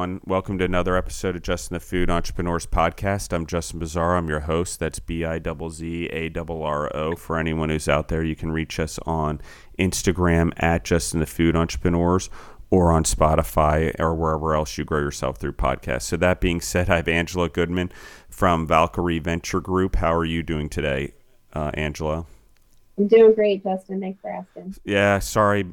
[0.00, 0.22] Everyone.
[0.24, 3.34] Welcome to another episode of Justin the Food Entrepreneurs Podcast.
[3.34, 4.16] I'm Justin Bizzarro.
[4.16, 4.80] I'm your host.
[4.80, 7.16] That's B I Z Z A R R O.
[7.16, 9.42] For anyone who's out there, you can reach us on
[9.78, 12.30] Instagram at Justin the Food Entrepreneurs
[12.70, 16.04] or on Spotify or wherever else you grow yourself through podcasts.
[16.04, 17.92] So, that being said, I have Angela Goodman
[18.30, 19.96] from Valkyrie Venture Group.
[19.96, 21.12] How are you doing today,
[21.52, 22.24] uh, Angela?
[23.00, 23.98] I'm doing great, Justin.
[23.98, 24.74] Thanks for asking.
[24.84, 25.64] Yeah, sorry.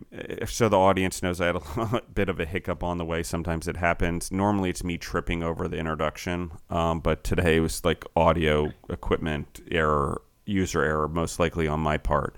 [0.45, 3.21] So the audience knows I had a bit of a hiccup on the way.
[3.21, 4.31] Sometimes it happens.
[4.31, 9.59] Normally it's me tripping over the introduction, um, but today it was like audio equipment
[9.69, 12.33] error, user error, most likely on my part.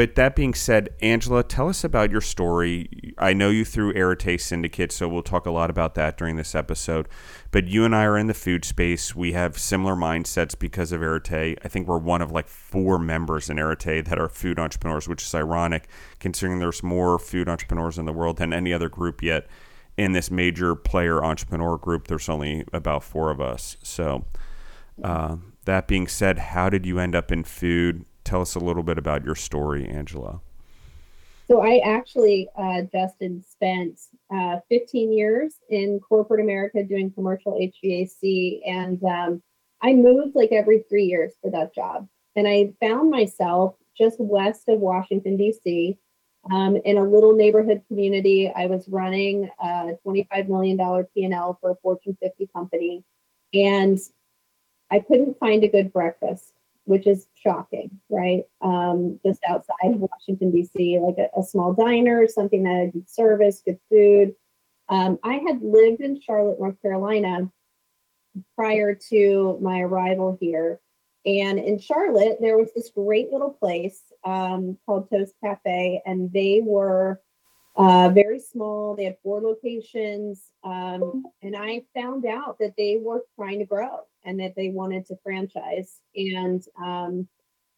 [0.00, 3.12] But that being said, Angela, tell us about your story.
[3.18, 6.54] I know you through Arete Syndicate, so we'll talk a lot about that during this
[6.54, 7.06] episode.
[7.50, 9.14] But you and I are in the food space.
[9.14, 11.58] We have similar mindsets because of Arete.
[11.62, 15.22] I think we're one of like four members in Arete that are food entrepreneurs, which
[15.22, 15.86] is ironic
[16.18, 19.48] considering there's more food entrepreneurs in the world than any other group yet.
[19.98, 23.76] In this major player entrepreneur group, there's only about four of us.
[23.82, 24.24] So,
[25.04, 28.06] uh, that being said, how did you end up in food?
[28.24, 30.40] Tell us a little bit about your story, Angela.
[31.50, 33.98] So I actually, uh, Justin, spent
[34.32, 39.42] uh, 15 years in corporate America doing commercial HVAC, and um,
[39.82, 42.06] I moved like every three years for that job.
[42.36, 45.98] And I found myself just west of Washington D.C.
[46.52, 48.52] Um, in a little neighborhood community.
[48.54, 53.02] I was running a $25 million P&L for a Fortune 50 company,
[53.52, 53.98] and
[54.88, 56.52] I couldn't find a good breakfast
[56.84, 58.44] which is shocking, right?
[58.60, 63.08] Um, just outside of Washington, D.C., like a, a, small diner, something that had good
[63.08, 64.34] service, good food.
[64.88, 67.50] Um, I had lived in Charlotte, North Carolina
[68.56, 70.80] prior to my arrival here.
[71.26, 76.62] And in Charlotte, there was this great little place um, called Toast Cafe, and they
[76.64, 77.20] were
[77.76, 78.96] uh, very small.
[78.96, 80.42] They had four locations.
[80.64, 85.06] Um, and I found out that they were trying to grow and that they wanted
[85.06, 86.00] to franchise.
[86.14, 87.28] And um,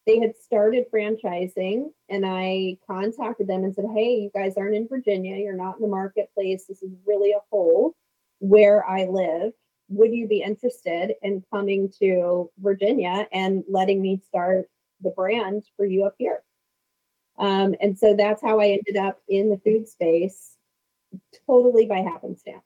[0.05, 4.87] they had started franchising, and I contacted them and said, Hey, you guys aren't in
[4.87, 5.37] Virginia.
[5.37, 6.65] You're not in the marketplace.
[6.67, 7.95] This is really a hole
[8.39, 9.53] where I live.
[9.89, 14.69] Would you be interested in coming to Virginia and letting me start
[15.01, 16.43] the brand for you up here?
[17.37, 20.55] Um, and so that's how I ended up in the food space
[21.47, 22.63] totally by happenstance.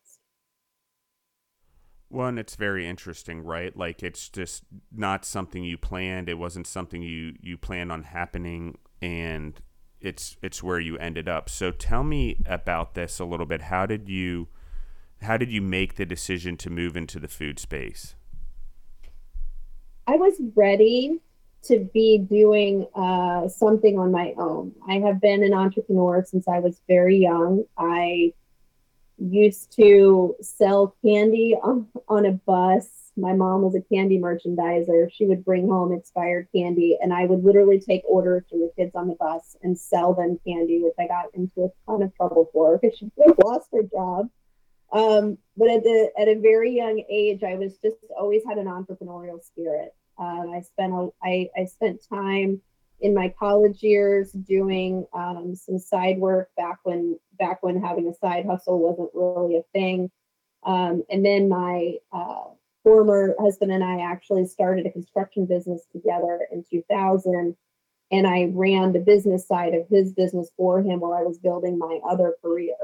[2.09, 3.75] One, it's very interesting, right?
[3.75, 4.63] Like it's just
[4.95, 6.29] not something you planned.
[6.29, 9.59] It wasn't something you you planned on happening, and
[9.99, 11.49] it's it's where you ended up.
[11.49, 13.63] So tell me about this a little bit.
[13.63, 14.47] How did you
[15.21, 18.15] how did you make the decision to move into the food space?
[20.05, 21.19] I was ready
[21.63, 24.73] to be doing uh, something on my own.
[24.87, 27.65] I have been an entrepreneur since I was very young.
[27.77, 28.33] I
[29.17, 32.87] used to sell candy on, on a bus.
[33.15, 35.11] My mom was a candy merchandiser.
[35.11, 38.91] She would bring home expired candy, and I would literally take orders from the kids
[38.93, 42.49] on the bus and sell them candy, which I got into a ton of trouble
[42.53, 43.09] for because she
[43.43, 44.29] lost her job.
[44.91, 48.67] Um, but at the at a very young age, I was just always had an
[48.67, 49.93] entrepreneurial spirit.
[50.19, 52.61] Uh, I spent a, I, I spent time
[52.99, 58.13] in my college years doing um, some side work back when back when having a
[58.13, 60.09] side hustle wasn't really a thing.
[60.63, 62.45] Um, and then my uh,
[62.83, 67.55] former husband and I actually started a construction business together in 2000.
[68.09, 71.77] And I ran the business side of his business for him while I was building
[71.77, 72.75] my other career.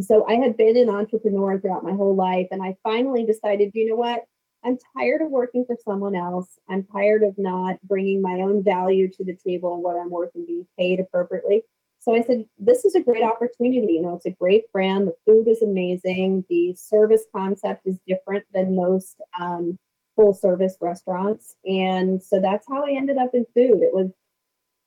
[0.00, 2.46] So I had been an entrepreneur throughout my whole life.
[2.52, 4.24] And I finally decided, you know what?
[4.64, 6.58] I'm tired of working for someone else.
[6.68, 10.30] I'm tired of not bringing my own value to the table and what I'm worth
[10.34, 11.62] and being paid appropriately.
[12.00, 13.94] So I said, this is a great opportunity.
[13.94, 15.08] You know, it's a great brand.
[15.08, 16.44] The food is amazing.
[16.48, 19.78] The service concept is different than most um,
[20.16, 21.54] full service restaurants.
[21.64, 23.82] And so that's how I ended up in food.
[23.82, 24.10] It was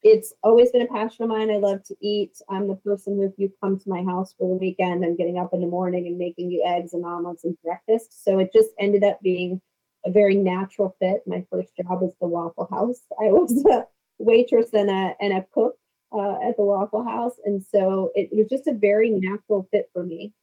[0.03, 1.50] it's always been a passion of mine.
[1.50, 2.33] I love to eat.
[2.50, 5.39] I'm the person who, if you come to my house for the weekend, I'm getting
[5.39, 8.23] up in the morning and making you eggs and omelets and breakfast.
[8.23, 9.61] So it just ended up being
[10.05, 11.21] a very natural fit.
[11.25, 13.00] My first job was the Waffle House.
[13.19, 13.85] I was a
[14.19, 15.75] waitress and a and a cook
[16.11, 19.89] uh, at the Waffle House, and so it, it was just a very natural fit
[19.94, 20.33] for me.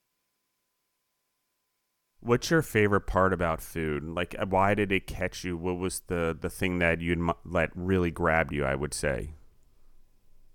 [2.22, 4.04] What's your favorite part about food?
[4.04, 5.56] Like, why did it catch you?
[5.56, 8.64] What was the the thing that you that really grabbed you?
[8.64, 9.34] I would say.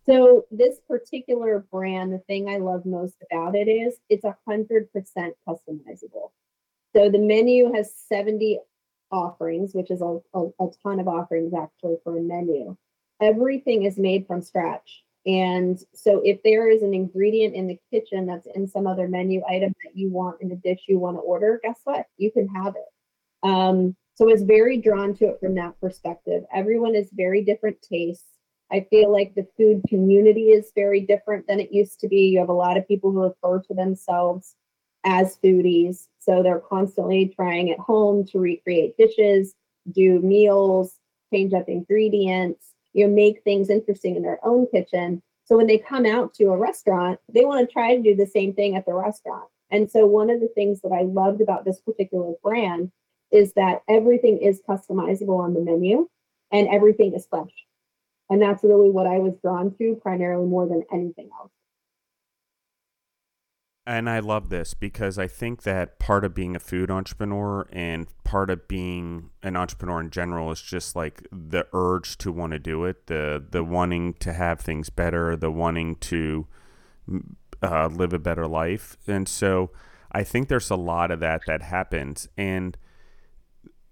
[0.06, 4.92] So this particular brand, the thing I love most about it is it's a hundred
[4.92, 6.32] percent customizable.
[6.96, 8.60] So the menu has 70
[9.12, 12.78] offerings, which is a, a, a ton of offerings actually for a menu.
[13.22, 15.04] Everything is made from scratch.
[15.26, 19.42] And so if there is an ingredient in the kitchen that's in some other menu
[19.50, 22.06] item that you want in a dish you want to order, guess what?
[22.18, 23.48] You can have it.
[23.48, 26.44] Um, so I was very drawn to it from that perspective.
[26.54, 28.24] Everyone is very different tastes.
[28.72, 32.28] I feel like the food community is very different than it used to be.
[32.28, 34.56] You have a lot of people who refer to themselves
[35.04, 36.08] as foodies.
[36.20, 39.54] So they're constantly trying at home to recreate dishes,
[39.92, 40.98] do meals,
[41.32, 45.22] change up ingredients, you know, make things interesting in their own kitchen.
[45.46, 48.26] So when they come out to a restaurant, they want to try to do the
[48.26, 49.46] same thing at the restaurant.
[49.70, 52.92] And so one of the things that I loved about this particular brand
[53.32, 56.08] is that everything is customizable on the menu
[56.52, 57.52] and everything is fresh.
[58.30, 61.52] And that's really what I was drawn to primarily more than anything else.
[63.88, 68.08] And I love this because I think that part of being a food entrepreneur and
[68.24, 72.60] part of being an entrepreneur in general is just like the urge to want to
[72.60, 76.48] do it, the the wanting to have things better, the wanting to
[77.62, 78.98] uh, live a better life.
[79.06, 79.70] And so
[80.12, 82.76] I think there's a lot of that that happens and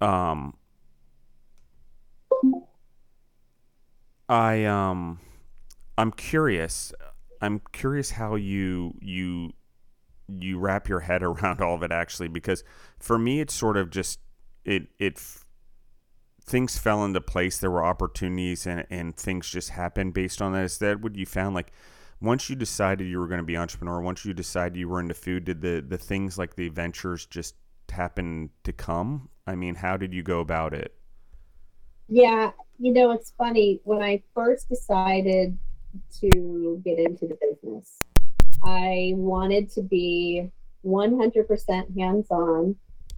[0.02, 0.56] um
[4.30, 5.20] I um
[5.98, 6.94] I'm curious.
[7.42, 9.52] I'm curious how you you
[10.28, 12.64] you wrap your head around all of it actually because
[13.00, 14.20] for me it's sort of just
[14.66, 15.20] it it
[16.46, 20.64] things fell into place there were opportunities and and things just happened based on that.
[20.64, 21.56] Is that what you found?
[21.56, 21.72] Like
[22.22, 25.14] once you decided you were going to be entrepreneur once you decided you were into
[25.14, 27.56] food did the the things like the adventures just
[27.90, 29.30] happen to come?
[29.46, 30.96] I mean how did you go about it?
[32.08, 35.58] Yeah you know it's funny when i first decided
[36.12, 38.04] to get into the business
[38.64, 40.50] I wanted to be
[40.86, 42.76] 100% hands on.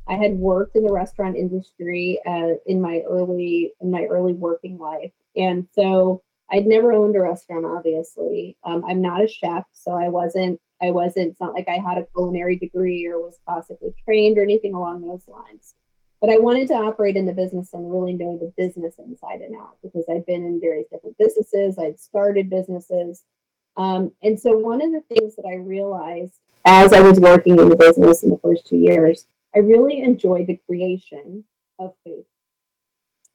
[0.07, 4.77] I had worked in the restaurant industry uh, in my early in my early working
[4.77, 6.21] life, and so
[6.51, 7.65] I'd never owned a restaurant.
[7.65, 10.59] Obviously, um, I'm not a chef, so I wasn't.
[10.79, 11.29] I wasn't.
[11.31, 15.01] It's not like I had a culinary degree or was classically trained or anything along
[15.01, 15.73] those lines.
[16.21, 19.55] But I wanted to operate in the business and really know the business inside and
[19.55, 21.77] out because I'd been in various different businesses.
[21.77, 23.23] I'd started businesses.
[23.77, 27.69] Um, and so one of the things that I realized as I was working in
[27.69, 31.43] the business in the first two years, I really enjoyed the creation
[31.79, 32.25] of food.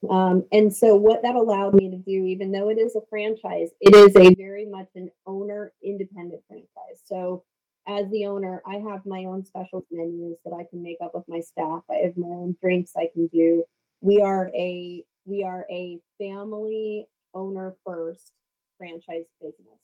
[0.09, 3.69] Um, and so what that allowed me to do, even though it is a franchise,
[3.79, 7.01] it is a very much an owner independent franchise.
[7.05, 7.43] So
[7.87, 11.23] as the owner, I have my own special menus that I can make up with
[11.27, 11.81] my staff.
[11.89, 13.63] I have my own drinks I can do.
[14.01, 18.31] We are a we are a family owner first
[18.77, 19.79] franchise business.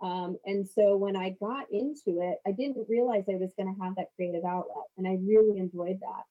[0.00, 3.82] Um, and so when I got into it, I didn't realize I was going to
[3.82, 4.84] have that creative outlet.
[4.98, 6.22] And I really enjoyed that.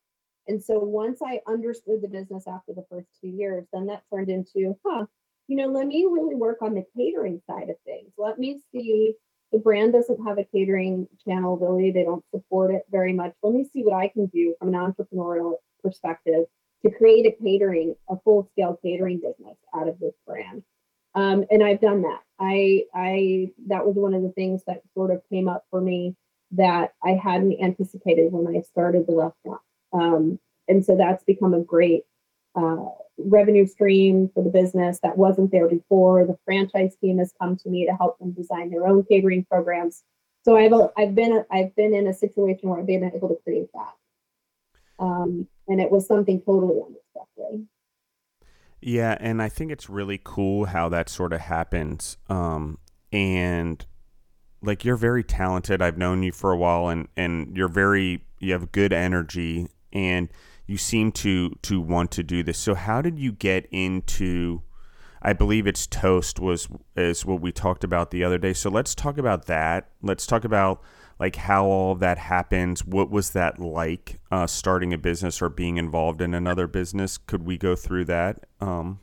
[0.48, 4.30] And so once I understood the business after the first two years, then that turned
[4.30, 5.06] into, huh,
[5.48, 8.12] you know, let me really work on the catering side of things.
[8.18, 9.16] Let me see
[9.52, 11.92] the brand doesn't have a catering channel really.
[11.92, 13.34] They don't support it very much.
[13.44, 16.46] Let me see what I can do from an entrepreneurial perspective
[16.86, 20.64] to create a catering, a full scale catering business out of this brand.
[21.16, 22.20] Um, and I've done that.
[22.40, 26.16] I I that was one of the things that sort of came up for me
[26.52, 29.62] that I hadn't anticipated when I started the restaurant.
[29.94, 32.04] Um, and so that's become a great
[32.56, 32.86] uh,
[33.18, 36.26] revenue stream for the business that wasn't there before.
[36.26, 40.04] The franchise team has come to me to help them design their own catering programs.
[40.44, 43.70] So I've I've been I've been in a situation where I've been able to create
[43.74, 47.68] that, um, and it was something totally unexpected.
[48.80, 52.18] Yeah, and I think it's really cool how that sort of happens.
[52.30, 52.78] Um,
[53.12, 53.84] and
[54.62, 55.82] like you're very talented.
[55.82, 60.30] I've known you for a while, and and you're very you have good energy, and
[60.67, 62.57] you seem to to want to do this.
[62.57, 64.62] So how did you get into?
[65.22, 68.53] I believe it's toast was is what we talked about the other day.
[68.53, 69.89] So let's talk about that.
[70.01, 70.81] Let's talk about
[71.19, 72.86] like how all of that happens.
[72.86, 77.17] What was that like uh, starting a business or being involved in another business?
[77.17, 78.45] Could we go through that?
[78.60, 79.00] Um,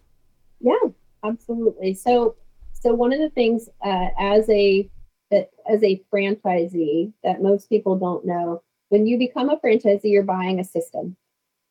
[0.61, 0.90] yeah,
[1.25, 1.95] absolutely.
[1.95, 2.37] So,
[2.73, 4.88] so one of the things uh, as a
[5.33, 10.61] as a franchisee that most people don't know, when you become a franchisee, you're buying
[10.61, 11.16] a system.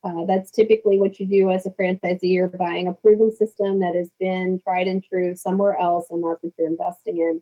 [0.03, 2.20] Uh, that's typically what you do as a franchisee.
[2.24, 6.41] You're buying a proven system that has been tried and true somewhere else, and that's
[6.41, 7.41] what you're investing in.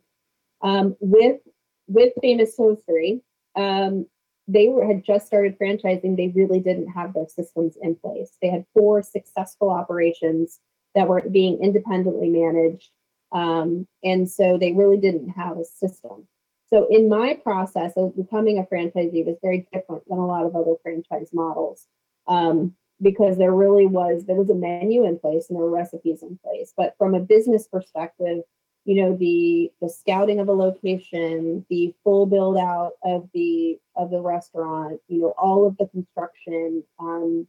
[0.62, 1.40] Um, with
[1.88, 3.22] with Famous Toastery,
[3.56, 4.06] um,
[4.46, 6.16] they were, had just started franchising.
[6.16, 8.36] They really didn't have their systems in place.
[8.42, 10.60] They had four successful operations
[10.94, 12.90] that were being independently managed.
[13.32, 16.26] Um, and so they really didn't have a system.
[16.68, 20.54] So in my process of becoming a franchisee was very different than a lot of
[20.54, 21.86] other franchise models.
[22.30, 26.22] Um, because there really was there was a menu in place and there were recipes
[26.22, 26.72] in place.
[26.76, 28.42] But from a business perspective,
[28.84, 34.10] you know the the scouting of a location the full build out of the of
[34.10, 37.46] the restaurant you know all of the construction um,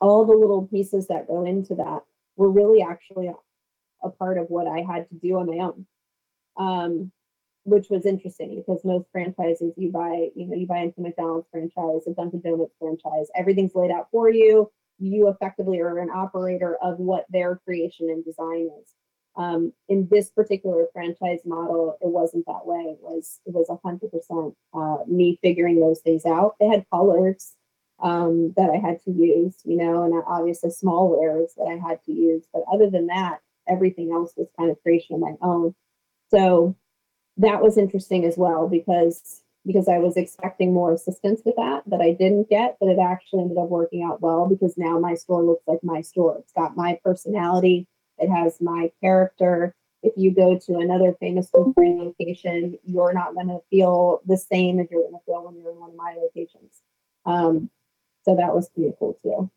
[0.00, 2.02] all the little pieces that go into that
[2.36, 3.28] were really actually
[4.02, 5.86] a, part of what i had to do on my own
[6.56, 7.12] um,
[7.68, 12.06] which was interesting because most franchises you buy you know you buy into mcdonald's franchise
[12.06, 16.98] a dunkin' donuts franchise everything's laid out for you you effectively are an operator of
[16.98, 18.94] what their creation and design is
[19.38, 22.80] um, in this particular franchise model, it wasn't that way.
[22.80, 26.56] It was it was hundred percent uh, me figuring those things out.
[26.58, 27.54] They had colors
[28.00, 32.02] um, that I had to use, you know, and obviously small wares that I had
[32.04, 32.44] to use.
[32.52, 35.74] But other than that, everything else was kind of creation of my own.
[36.32, 36.76] So
[37.38, 42.00] that was interesting as well because because I was expecting more assistance with that that
[42.00, 45.42] I didn't get, but it actually ended up working out well because now my store
[45.42, 46.38] looks like my store.
[46.38, 47.86] It's got my personality
[48.18, 49.74] it has my character.
[50.02, 54.78] If you go to another famous food location, you're not going to feel the same
[54.78, 56.82] as you're going to feel when you're in one of my locations.
[57.26, 57.70] Um,
[58.24, 59.50] so that was pretty cool too.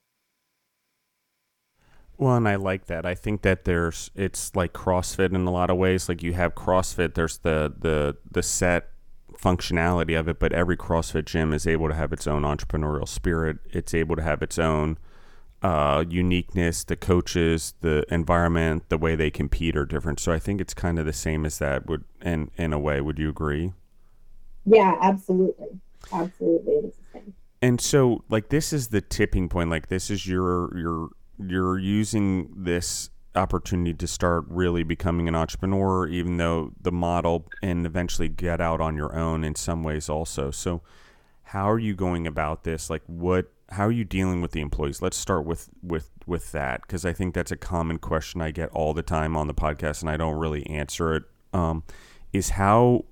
[2.22, 3.04] Well, and I like that.
[3.04, 6.08] I think that there's it's like CrossFit in a lot of ways.
[6.08, 8.90] Like you have CrossFit, there's the the the set
[9.34, 13.58] functionality of it, but every CrossFit gym is able to have its own entrepreneurial spirit.
[13.72, 15.00] It's able to have its own
[15.64, 20.20] uh, uniqueness, the coaches, the environment, the way they compete are different.
[20.20, 21.88] So I think it's kind of the same as that.
[21.88, 23.74] Would in in a way, would you agree?
[24.64, 25.80] Yeah, absolutely,
[26.14, 27.34] absolutely, it's the same.
[27.64, 29.72] And so, like, this is the tipping point.
[29.72, 31.10] Like, this is your your
[31.48, 37.86] you're using this opportunity to start really becoming an entrepreneur, even though the model and
[37.86, 40.52] eventually get out on your own in some ways also.
[40.52, 40.82] So,
[41.44, 42.90] how are you going about this?
[42.90, 45.02] Like, what how are you dealing with the employees?
[45.02, 48.70] Let's start with with with that because I think that's a common question I get
[48.72, 51.24] all the time on the podcast, and I don't really answer it.
[51.54, 51.84] Um,
[52.34, 53.06] is how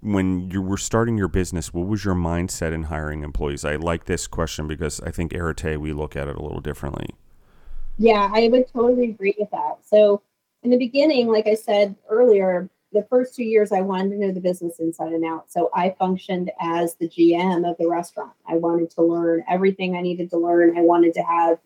[0.00, 3.64] when you were starting your business, what was your mindset in hiring employees?
[3.64, 7.14] I like this question because I think Arete we look at it a little differently.
[7.98, 9.78] Yeah, I would totally agree with that.
[9.84, 10.22] So
[10.62, 14.32] in the beginning, like I said earlier, the first two years I wanted to know
[14.32, 15.50] the business inside and out.
[15.50, 18.32] So I functioned as the GM of the restaurant.
[18.46, 20.76] I wanted to learn everything I needed to learn.
[20.76, 21.58] I wanted to have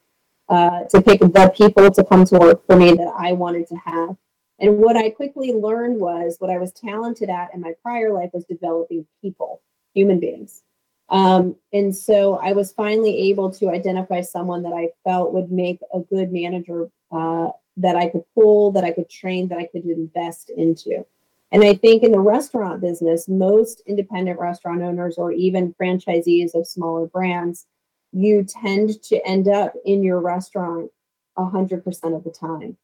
[0.48, 3.76] uh, to pick the people to come to work for me that I wanted to
[3.76, 4.16] have.
[4.58, 8.30] And what I quickly learned was what I was talented at in my prior life
[8.32, 9.62] was developing people,
[9.94, 10.62] human beings.
[11.10, 15.80] Um, and so I was finally able to identify someone that I felt would make
[15.92, 17.48] a good manager uh,
[17.78, 21.04] that I could pull, that I could train, that I could invest into.
[21.52, 26.68] And I think in the restaurant business, most independent restaurant owners or even franchisees of
[26.68, 27.66] smaller brands,
[28.12, 30.90] you tend to end up in your restaurant
[31.36, 32.76] 100% of the time.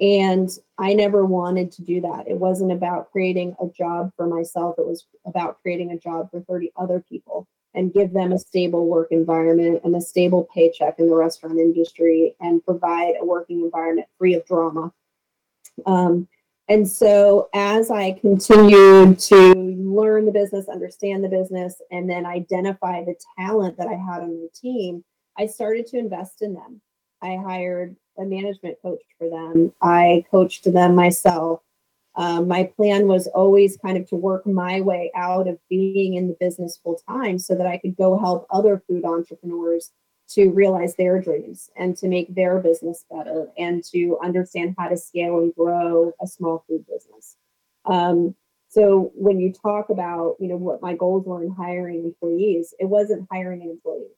[0.00, 2.26] And I never wanted to do that.
[2.26, 6.40] It wasn't about creating a job for myself, it was about creating a job for
[6.42, 11.08] 30 other people and give them a stable work environment and a stable paycheck in
[11.08, 14.92] the restaurant industry and provide a working environment free of drama.
[15.86, 16.28] Um,
[16.68, 23.04] and so, as I continued to learn the business, understand the business, and then identify
[23.04, 25.04] the talent that I had on my team,
[25.36, 26.80] I started to invest in them.
[27.22, 31.60] I hired a management coach for them, I coached them myself.
[32.20, 36.28] Um, my plan was always kind of to work my way out of being in
[36.28, 39.90] the business full time so that I could go help other food entrepreneurs
[40.34, 44.98] to realize their dreams and to make their business better and to understand how to
[44.98, 47.36] scale and grow a small food business.
[47.86, 48.34] Um,
[48.68, 52.84] so when you talk about, you know, what my goals were in hiring employees, it
[52.90, 54.12] wasn't hiring an employee.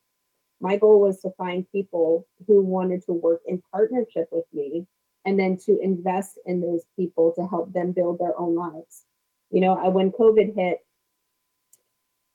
[0.60, 4.88] My goal was to find people who wanted to work in partnership with me
[5.24, 9.04] and then to invest in those people to help them build their own lives.
[9.50, 10.78] You know, I, when COVID hit,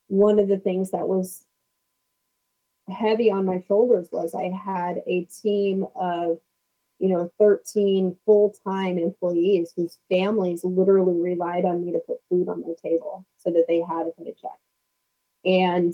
[0.07, 1.43] one of the things that was
[2.89, 6.39] heavy on my shoulders was I had a team of,
[6.99, 12.47] you know, 13 full time employees whose families literally relied on me to put food
[12.47, 14.59] on their table so that they had a paycheck.
[15.43, 15.93] And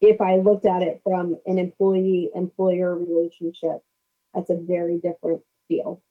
[0.00, 3.82] if I looked at it from an employee employer relationship,
[4.34, 6.02] that's a very different feel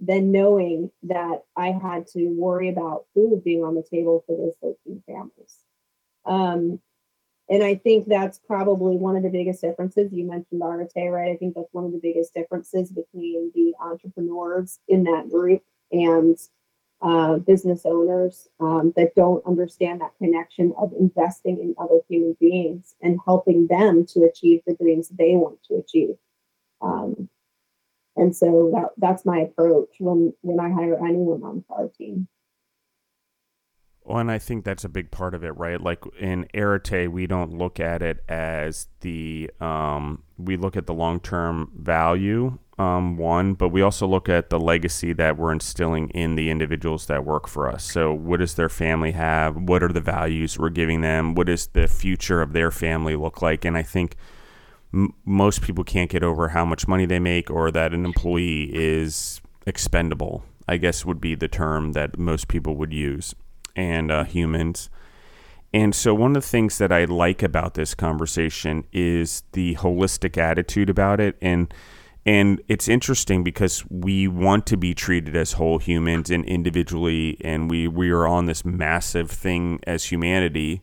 [0.00, 4.76] than knowing that I had to worry about food being on the table for those
[4.86, 5.56] 13 families.
[6.24, 6.80] Um,
[7.50, 10.12] and I think that's probably one of the biggest differences.
[10.12, 11.32] You mentioned Arete, right?
[11.32, 16.38] I think that's one of the biggest differences between the entrepreneurs in that group and
[17.00, 22.94] uh, business owners um, that don't understand that connection of investing in other human beings
[23.00, 26.16] and helping them to achieve the dreams they want to achieve.
[26.82, 27.28] Um,
[28.18, 32.28] And so that that's my approach when when I hire anyone on our team.
[34.02, 35.78] Well, and I think that's a big part of it, right?
[35.78, 40.94] Like in Arete, we don't look at it as the um, we look at the
[40.94, 46.10] long term value um, one, but we also look at the legacy that we're instilling
[46.10, 47.84] in the individuals that work for us.
[47.84, 49.56] So, what does their family have?
[49.56, 51.34] What are the values we're giving them?
[51.34, 53.64] What does the future of their family look like?
[53.64, 54.16] And I think
[54.92, 59.40] most people can't get over how much money they make or that an employee is
[59.66, 60.44] expendable.
[60.66, 63.34] I guess would be the term that most people would use,
[63.74, 64.90] and uh, humans.
[65.72, 70.36] And so, one of the things that I like about this conversation is the holistic
[70.36, 71.36] attitude about it.
[71.40, 71.72] And
[72.26, 77.70] and it's interesting because we want to be treated as whole humans and individually, and
[77.70, 80.82] we, we are on this massive thing as humanity,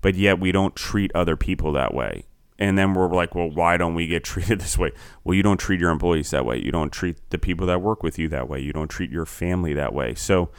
[0.00, 2.24] but yet we don't treat other people that way.
[2.58, 4.92] And then we're like, well, why don't we get treated this way?
[5.24, 6.58] Well, you don't treat your employees that way.
[6.58, 8.60] You don't treat the people that work with you that way.
[8.60, 10.14] You don't treat your family that way.
[10.14, 10.50] So,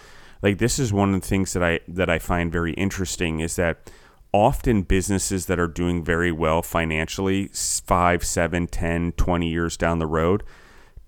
[0.42, 3.56] like, this is one of the things that I that I find very interesting is
[3.56, 3.92] that
[4.32, 10.06] often businesses that are doing very well financially, five, seven, 10, 20 years down the
[10.06, 10.44] road,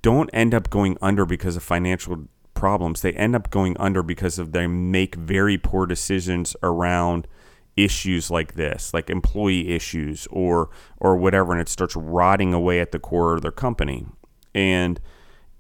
[0.02, 3.02] don't end up going under because of financial problems.
[3.02, 7.28] They end up going under because of they make very poor decisions around
[7.78, 12.92] issues like this, like employee issues or or whatever, and it starts rotting away at
[12.92, 14.06] the core of their company.
[14.54, 15.00] And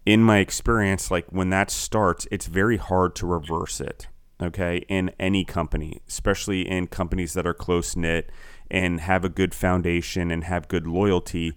[0.05, 4.07] in my experience, like when that starts, it's very hard to reverse it
[4.41, 8.31] okay, in any company, especially in companies that are close knit
[8.71, 11.53] and have a good foundation and have good loyalty.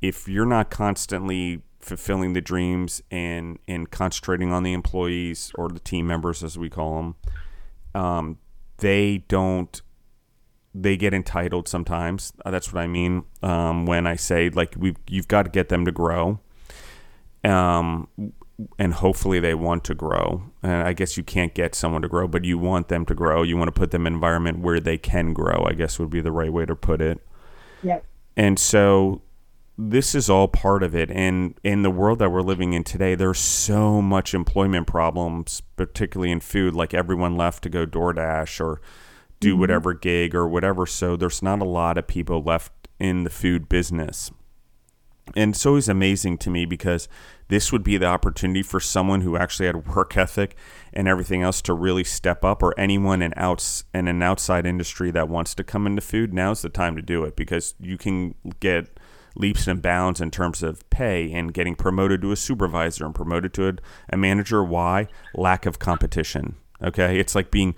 [0.00, 5.78] If you're not constantly fulfilling the dreams and and concentrating on the employees or the
[5.80, 7.14] team members as we call them,
[7.94, 8.38] um,
[8.78, 9.80] they don't.
[10.80, 12.32] They get entitled sometimes.
[12.44, 15.68] Uh, that's what I mean um, when I say like we you've got to get
[15.68, 16.40] them to grow.
[17.44, 18.08] Um,
[18.78, 20.42] and hopefully they want to grow.
[20.62, 23.42] And I guess you can't get someone to grow, but you want them to grow.
[23.42, 26.10] You want to put them in an environment where they can grow, I guess would
[26.10, 27.24] be the right way to put it.
[27.82, 28.04] Yep.
[28.36, 29.22] And so
[29.76, 31.10] this is all part of it.
[31.10, 36.32] And in the world that we're living in today, there's so much employment problems, particularly
[36.32, 36.74] in food.
[36.74, 38.80] Like everyone left to go DoorDash or
[39.40, 40.86] do whatever gig or whatever.
[40.86, 44.30] So there's not a lot of people left in the food business.
[45.36, 47.06] And it's always amazing to me because
[47.48, 50.56] this would be the opportunity for someone who actually had work ethic
[50.92, 55.10] and everything else to really step up, or anyone in outs in an outside industry
[55.10, 56.32] that wants to come into food.
[56.32, 58.98] Now's the time to do it because you can get
[59.36, 63.52] leaps and bounds in terms of pay and getting promoted to a supervisor and promoted
[63.54, 63.74] to a,
[64.10, 64.64] a manager.
[64.64, 65.08] Why?
[65.34, 66.56] Lack of competition.
[66.82, 67.74] Okay, it's like being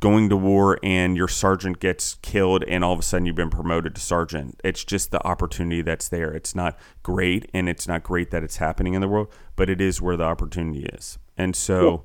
[0.00, 3.50] going to war and your sergeant gets killed and all of a sudden you've been
[3.50, 4.60] promoted to sergeant.
[4.62, 6.32] It's just the opportunity that's there.
[6.32, 9.80] It's not great and it's not great that it's happening in the world, but it
[9.80, 11.18] is where the opportunity is.
[11.36, 12.04] And so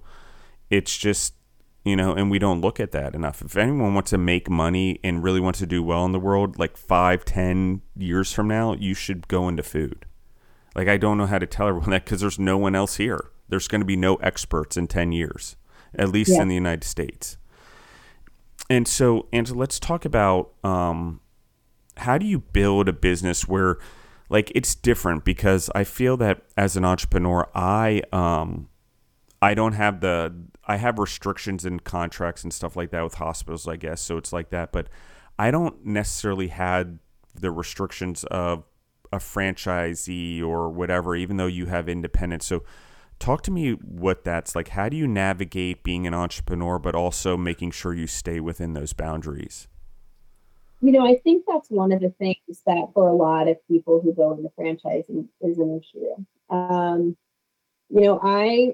[0.70, 1.36] it's just
[1.86, 3.42] you know, and we don't look at that enough.
[3.42, 6.58] If anyone wants to make money and really wants to do well in the world,
[6.58, 10.06] like five, ten years from now, you should go into food.
[10.76, 13.32] Like I don't know how to tell everyone that because there's no one else here.
[13.50, 15.58] There's going to be no experts in ten years,
[15.94, 16.42] at least yeah.
[16.42, 17.38] in the United States
[18.70, 21.20] and so, Angela, let's talk about um,
[21.98, 23.78] how do you build a business where,
[24.30, 28.70] like, it's different because I feel that as an entrepreneur, I um,
[29.42, 30.34] I don't have the
[30.66, 34.02] I have restrictions and contracts and stuff like that with hospitals, I guess.
[34.02, 34.88] So it's like that, but
[35.38, 37.00] I don't necessarily had
[37.36, 38.64] the restrictions of
[39.12, 42.46] a franchisee or whatever, even though you have independence.
[42.46, 42.64] So
[43.24, 44.68] Talk to me what that's like.
[44.68, 48.92] How do you navigate being an entrepreneur, but also making sure you stay within those
[48.92, 49.70] boundaries?
[50.82, 54.02] You know, I think that's one of the things that for a lot of people
[54.02, 56.26] who go into franchising is an issue.
[56.54, 57.16] Um,
[57.88, 58.74] you know, I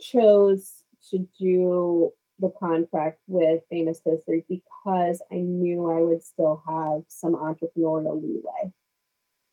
[0.00, 7.02] chose to do the contract with Famous Toastery because I knew I would still have
[7.06, 8.72] some entrepreneurial leeway.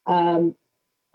[0.07, 0.55] Um,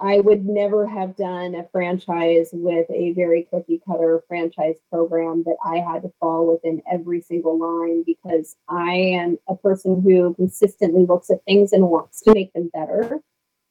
[0.04, 5.56] I would never have done a franchise with a very cookie cutter franchise program that
[5.64, 11.06] I had to fall within every single line because I am a person who consistently
[11.06, 13.20] looks at things and wants to make them better.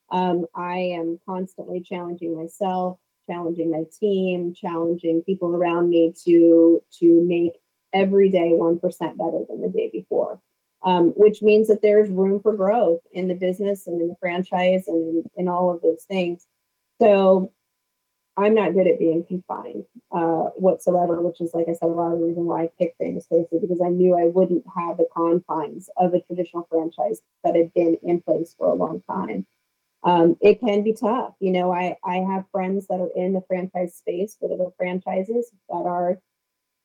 [0.10, 2.98] Um, I am constantly challenging myself,
[3.30, 7.54] challenging my team, challenging people around me to to make
[7.94, 10.42] every day one percent better than the day before
[10.84, 14.86] um, which means that there's room for growth in the business and in the franchise
[14.88, 16.46] and in, in all of those things.
[17.02, 17.52] So
[18.38, 22.14] I'm not good at being confined uh, whatsoever, which is, like I said, a lot
[22.14, 25.08] of the reason why I picked Famous Faces because I knew I wouldn't have the
[25.16, 29.46] confines of a traditional franchise that had been in place for a long time.
[30.04, 31.34] um, it can be tough.
[31.40, 35.52] You know, I, I have friends that are in the franchise space with other franchises
[35.70, 36.20] that are,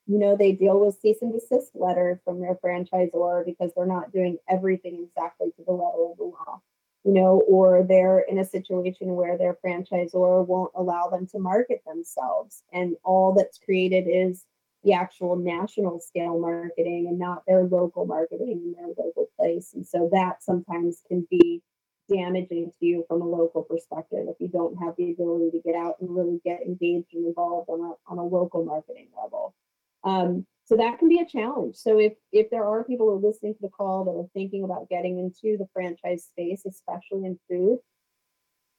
[0.08, 4.10] you know, they deal with cease and desist letters from their franchisor because they're not
[4.10, 6.62] doing everything exactly to the letter of the law,
[7.04, 11.82] you know, or they're in a situation where their franchisor won't allow them to market
[11.86, 12.62] themselves.
[12.72, 14.46] And all that's created is
[14.82, 19.72] the actual national scale marketing and not their local marketing in their local place.
[19.74, 21.62] And so that sometimes can be
[22.10, 25.74] damaging to you from a local perspective if you don't have the ability to get
[25.74, 29.54] out and really get engaged and involved on a, on a local marketing level.
[30.04, 31.76] Um, so that can be a challenge.
[31.76, 34.64] So if if there are people who are listening to the call that are thinking
[34.64, 37.78] about getting into the franchise space, especially in food,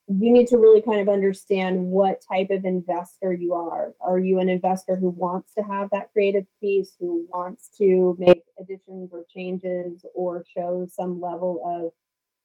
[0.08, 3.94] you need to really kind of understand what type of investor you are.
[4.02, 8.44] Are you an investor who wants to have that creative piece, who wants to make
[8.60, 11.92] additions or changes or show some level of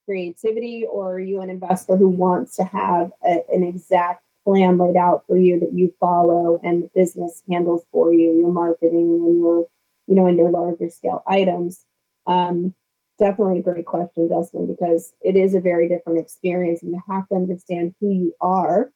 [0.06, 4.96] creativity, or are you an investor who wants to have a, an exact plan laid
[4.96, 9.38] out for you that you follow and the business handles for you, your marketing and
[9.38, 9.66] your,
[10.06, 11.84] you know, and your larger scale items?
[12.26, 12.74] Um,
[13.18, 17.28] definitely a great question, Dustin, because it is a very different experience and you have
[17.28, 18.92] to understand who you are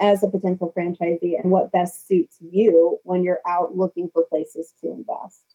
[0.00, 4.72] as a potential franchisee and what best suits you when you're out looking for places
[4.80, 5.53] to invest.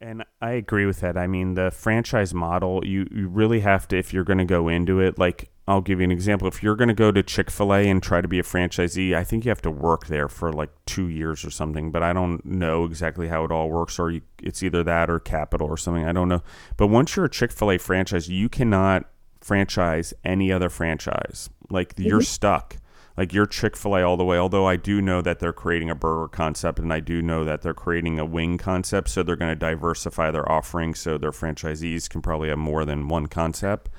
[0.00, 1.16] And I agree with that.
[1.16, 4.68] I mean, the franchise model, you, you really have to, if you're going to go
[4.68, 6.46] into it, like, I'll give you an example.
[6.46, 9.14] If you're going to go to Chick fil A and try to be a franchisee,
[9.14, 12.12] I think you have to work there for like two years or something, but I
[12.12, 15.76] don't know exactly how it all works, or you, it's either that or capital or
[15.76, 16.06] something.
[16.06, 16.42] I don't know.
[16.76, 19.04] But once you're a Chick fil A franchise, you cannot
[19.40, 21.50] franchise any other franchise.
[21.70, 22.04] Like, mm-hmm.
[22.08, 22.76] you're stuck
[23.18, 24.38] like your Chick fil A all the way.
[24.38, 27.62] Although I do know that they're creating a burger concept and I do know that
[27.62, 29.08] they're creating a wing concept.
[29.08, 33.08] So they're going to diversify their offering so their franchisees can probably have more than
[33.08, 33.90] one concept.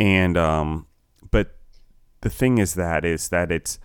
[0.00, 0.88] And, um,
[1.30, 1.58] but
[2.22, 3.78] the thing is that, is that it's,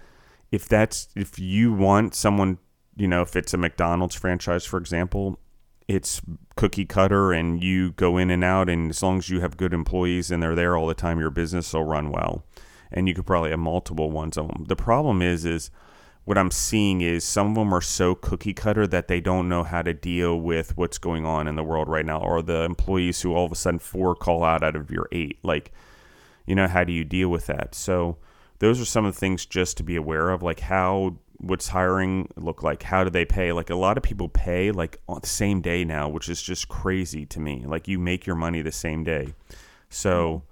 [0.51, 2.57] if that's, if you want someone,
[2.95, 5.39] you know, if it's a McDonald's franchise, for example,
[5.87, 6.23] it's
[6.55, 9.75] cookie cutter and you go in and out and as long as you have good
[9.75, 12.43] employees and they're there all the time your business will run well
[12.91, 14.65] and you could probably have multiple ones of them.
[14.67, 15.71] The problem is, is
[16.25, 19.63] what I'm seeing is some of them are so cookie cutter that they don't know
[19.63, 23.21] how to deal with what's going on in the world right now, or the employees
[23.21, 25.39] who all of a sudden four call out out of your eight.
[25.43, 25.71] Like,
[26.45, 27.73] you know, how do you deal with that?
[27.73, 28.17] So
[28.59, 32.27] those are some of the things just to be aware of, like how what's hiring
[32.35, 35.27] look like how do they pay like a lot of people pay like on the
[35.27, 38.71] same day now which is just crazy to me like you make your money the
[38.73, 39.33] same day
[39.89, 40.43] so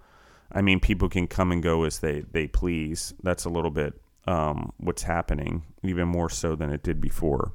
[0.51, 3.13] I mean, people can come and go as they, they please.
[3.23, 3.93] That's a little bit
[4.25, 7.53] um, what's happening, even more so than it did before.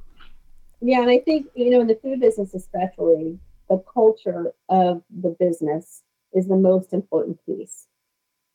[0.81, 5.35] Yeah, and I think, you know, in the food business, especially, the culture of the
[5.39, 6.03] business
[6.33, 7.87] is the most important piece.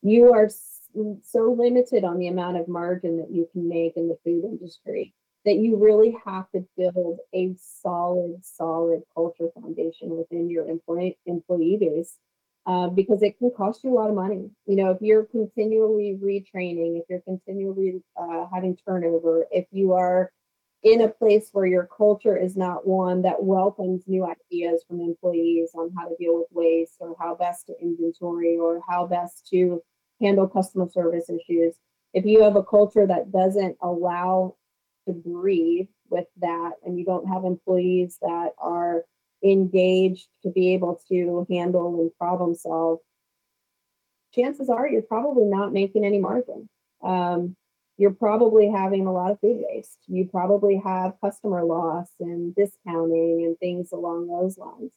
[0.02, 0.48] You are
[1.22, 5.14] so limited on the amount of margin that you can make in the food industry
[5.44, 11.78] that you really have to build a solid, solid culture foundation within your employee employee
[11.80, 12.16] base
[12.68, 14.50] uh, because it can cost you a lot of money.
[14.66, 20.30] You know, if you're continually retraining, if you're continually uh, having turnover, if you are
[20.82, 25.70] in a place where your culture is not one that welcomes new ideas from employees
[25.74, 29.82] on how to deal with waste or how best to inventory or how best to
[30.20, 31.74] handle customer service issues,
[32.12, 34.54] if you have a culture that doesn't allow
[35.06, 39.04] to breathe with that and you don't have employees that are
[39.42, 42.98] engaged to be able to handle and problem solve,
[44.34, 46.68] chances are you're probably not making any margin.
[47.02, 47.56] Um,
[47.96, 49.98] you're probably having a lot of food waste.
[50.06, 54.92] You probably have customer loss and discounting and things along those lines.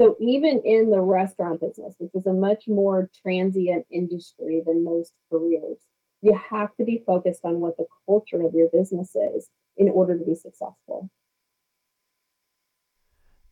[0.00, 5.12] So even in the restaurant business, which is a much more transient industry than most
[5.30, 5.78] careers,
[6.22, 10.18] you have to be focused on what the culture of your business is in order
[10.18, 11.10] to be successful.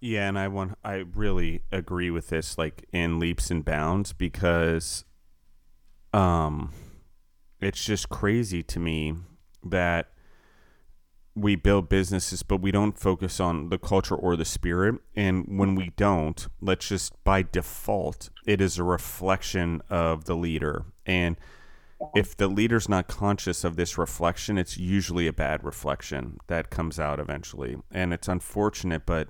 [0.05, 5.05] Yeah, and I want I really agree with this like in leaps and bounds because
[6.13, 6.73] um
[7.61, 9.15] it's just crazy to me
[9.65, 10.09] that
[11.37, 14.97] we build businesses but we don't focus on the culture or the spirit.
[15.15, 20.85] And when we don't let's just by default it is a reflection of the leader.
[21.07, 21.37] And
[22.17, 26.99] if the leader's not conscious of this reflection it's usually a bad reflection that comes
[26.99, 27.77] out eventually.
[27.93, 29.29] And it's unfortunate but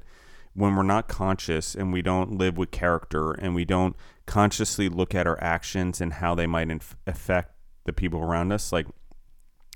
[0.55, 5.15] when we're not conscious and we don't live with character and we don't consciously look
[5.15, 7.53] at our actions and how they might inf- affect
[7.85, 8.87] the people around us like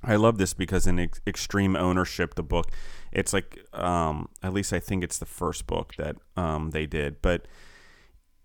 [0.04, 2.70] i love this because in ex- extreme ownership the book
[3.12, 7.20] it's like um, at least i think it's the first book that um, they did
[7.22, 7.46] but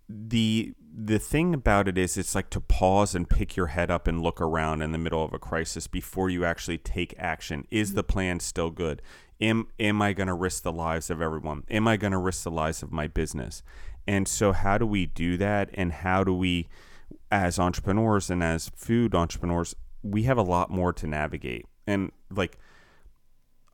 [0.09, 4.07] the the thing about it is it's like to pause and pick your head up
[4.07, 7.65] and look around in the middle of a crisis before you actually take action.
[7.71, 9.01] Is the plan still good
[9.41, 12.43] am am i going to risk the lives of everyone am i going to risk
[12.43, 13.63] the lives of my business
[14.07, 16.67] and so how do we do that and how do we
[17.31, 22.57] as entrepreneurs and as food entrepreneurs we have a lot more to navigate and like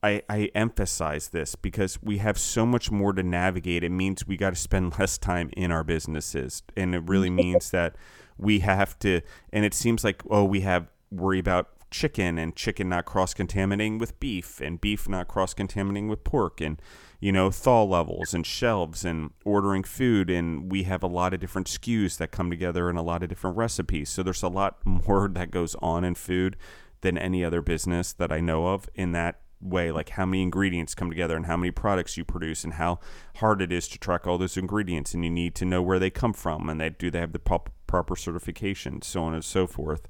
[0.04, 3.84] I, I emphasize this because we have so much more to navigate.
[3.84, 6.64] It means we got to spend less time in our businesses.
[6.76, 7.96] And it really means that
[8.38, 12.90] we have to, and it seems like, oh, we have worry about chicken and chicken
[12.90, 16.82] not cross contaminating with beef and beef not cross contaminating with pork and,
[17.20, 20.30] you know, thaw levels and shelves and ordering food.
[20.30, 23.30] And we have a lot of different SKUs that come together in a lot of
[23.30, 24.10] different recipes.
[24.10, 26.58] So there's a lot more that goes on in food
[27.02, 30.94] than any other business that I know of in that way like how many ingredients
[30.94, 33.00] come together and how many products you produce and how
[33.38, 36.10] hard it is to track all those ingredients and you need to know where they
[36.10, 37.40] come from and they do they have the
[37.88, 40.08] proper certification so on and so forth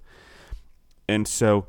[1.08, 1.66] and so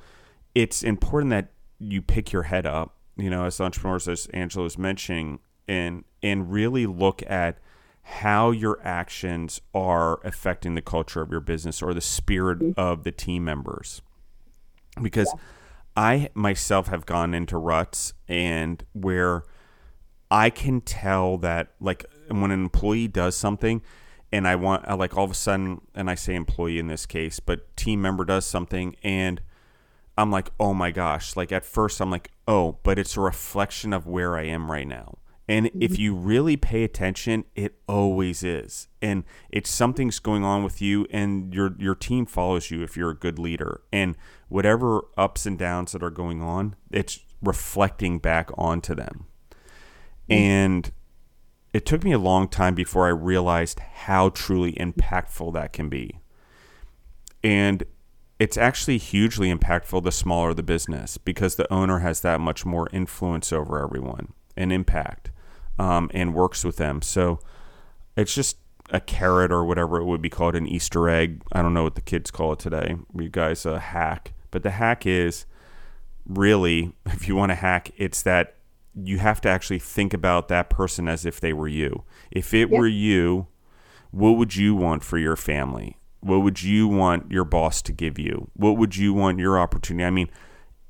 [0.55, 4.79] it's important that you pick your head up you know as entrepreneurs as angela was
[4.79, 7.59] mentioning and and really look at
[8.03, 12.81] how your actions are affecting the culture of your business or the spirit mm-hmm.
[12.81, 14.03] of the team members
[15.03, 15.43] because yeah
[15.99, 19.43] I myself have gone into ruts and where
[20.31, 23.83] I can tell that like when an employee does something
[24.33, 27.07] and I want I like all of a sudden and I say employee in this
[27.07, 29.41] case, but team member does something and
[30.17, 33.93] I'm like, "Oh my gosh." Like at first I'm like, "Oh, but it's a reflection
[33.93, 35.83] of where I am right now." And mm-hmm.
[35.83, 38.89] if you really pay attention, it always is.
[39.01, 43.11] And it's something's going on with you and your your team follows you if you're
[43.11, 43.81] a good leader.
[43.93, 44.17] And
[44.49, 49.27] whatever ups and downs that are going on, it's reflecting back onto them.
[50.29, 50.33] Mm-hmm.
[50.33, 50.93] And
[51.79, 56.19] it took me a long time before I realized how truly impactful that can be.
[57.45, 57.85] And
[58.41, 62.89] it's actually hugely impactful the smaller the business because the owner has that much more
[62.93, 65.31] influence over everyone and impact
[65.79, 67.01] um, and works with them.
[67.01, 67.39] So
[68.17, 68.57] it's just
[68.91, 71.43] a carrot or whatever it would be called, an Easter egg.
[71.53, 72.97] I don't know what the kids call it today.
[73.17, 75.47] You guys a hack, but the hack is
[76.27, 78.57] really, if you want to hack, it's that
[79.05, 82.05] you have to actually think about that person as if they were you.
[82.31, 83.47] If it were you,
[84.11, 85.97] what would you want for your family?
[86.21, 88.51] What would you want your boss to give you?
[88.55, 90.05] What would you want your opportunity?
[90.05, 90.29] I mean,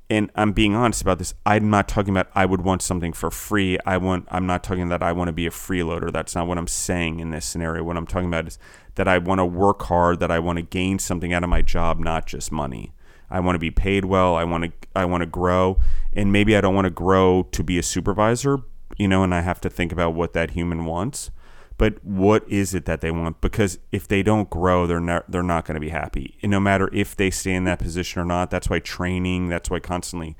[0.09, 1.35] and I'm being honest about this.
[1.45, 3.77] I'm not talking about I would want something for free.
[3.85, 6.11] I want I'm not talking that I want to be a freeloader.
[6.11, 7.83] That's not what I'm saying in this scenario.
[7.83, 8.57] What I'm talking about is
[8.95, 11.61] that I want to work hard, that I want to gain something out of my
[11.61, 12.91] job, not just money.
[13.29, 14.35] I want to be paid well.
[14.35, 15.79] I want to I want to grow,
[16.13, 18.59] and maybe I don't want to grow to be a supervisor,
[18.97, 21.31] you know, and I have to think about what that human wants
[21.79, 23.39] but what is it that they want?
[23.39, 26.37] Because if they don't grow, they're not they're not going to be happy.
[26.43, 29.69] And no matter if they stay in that position or not, that's why training, that's
[29.69, 30.35] why constantly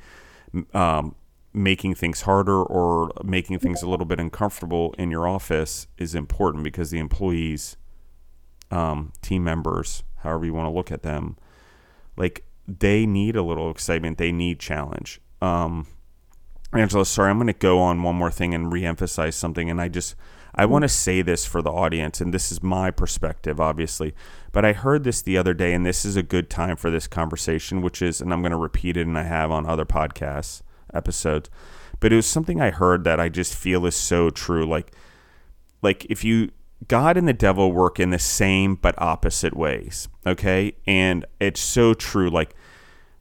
[0.73, 1.15] um,
[1.54, 6.65] making things harder or making things a little bit uncomfortable in your office is important
[6.65, 7.78] because the employees,
[8.69, 11.38] um, team members, however you want to look at them,
[12.17, 12.43] like
[12.79, 14.17] they need a little excitement.
[14.17, 15.19] They need challenge.
[15.41, 15.88] Um,
[16.71, 19.88] Angela, sorry, I'm going to go on one more thing and reemphasize something, and I
[19.88, 20.15] just
[20.53, 24.13] I want to say this for the audience, and this is my perspective, obviously,
[24.51, 27.08] but I heard this the other day, and this is a good time for this
[27.08, 30.62] conversation, which is, and I'm going to repeat it, and I have on other podcasts
[30.93, 31.49] episodes,
[31.99, 34.65] but it was something I heard that I just feel is so true.
[34.65, 34.91] Like,
[35.82, 36.49] like if you
[36.88, 41.93] God and the devil work in the same but opposite ways, okay, and it's so
[41.93, 42.29] true.
[42.29, 42.55] Like,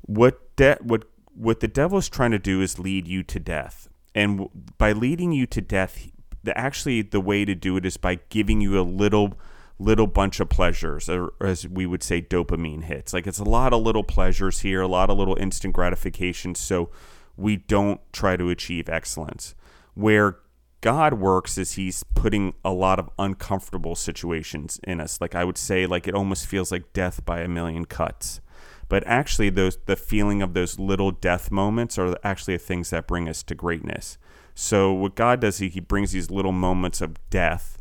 [0.08, 3.88] what de- what what the devil is trying to do is lead you to death,
[4.14, 6.08] and by leading you to death,
[6.42, 9.38] the actually the way to do it is by giving you a little
[9.78, 13.12] little bunch of pleasures or as we would say dopamine hits.
[13.12, 16.90] Like it's a lot of little pleasures here a lot of little instant gratification so
[17.36, 19.54] we don't try to achieve excellence.
[19.94, 20.38] Where
[20.80, 25.20] god works is he's putting a lot of uncomfortable situations in us.
[25.20, 28.40] Like i would say like it almost feels like death by a million cuts
[28.88, 33.06] but actually those the feeling of those little death moments are actually the things that
[33.06, 34.18] bring us to greatness
[34.60, 37.80] so what God does, he, he brings these little moments of death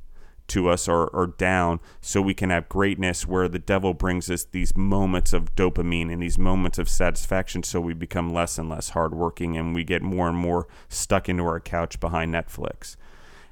[0.50, 4.44] to us or, or down so we can have greatness where the devil brings us
[4.44, 8.90] these moments of dopamine and these moments of satisfaction so we become less and less
[8.90, 12.96] hardworking and we get more and more stuck into our couch behind Netflix.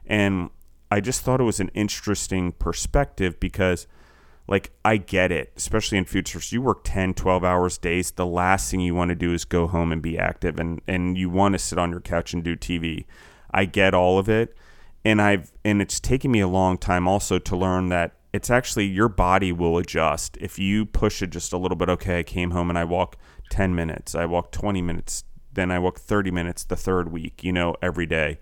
[0.05, 0.51] And
[0.91, 3.87] I just thought it was an interesting perspective because–
[4.47, 6.51] like I get it, especially in service.
[6.51, 8.11] You work 10, 12 hours days.
[8.11, 11.17] The last thing you want to do is go home and be active and, and
[11.17, 13.05] you want to sit on your couch and do TV.
[13.51, 14.55] I get all of it.
[15.03, 18.85] And I've and it's taken me a long time also to learn that it's actually
[18.85, 21.89] your body will adjust if you push it just a little bit.
[21.89, 23.15] Okay, I came home and I walk
[23.51, 27.53] 10 minutes, I walk 20 minutes, then I walk 30 minutes the third week, you
[27.53, 28.39] know, every day.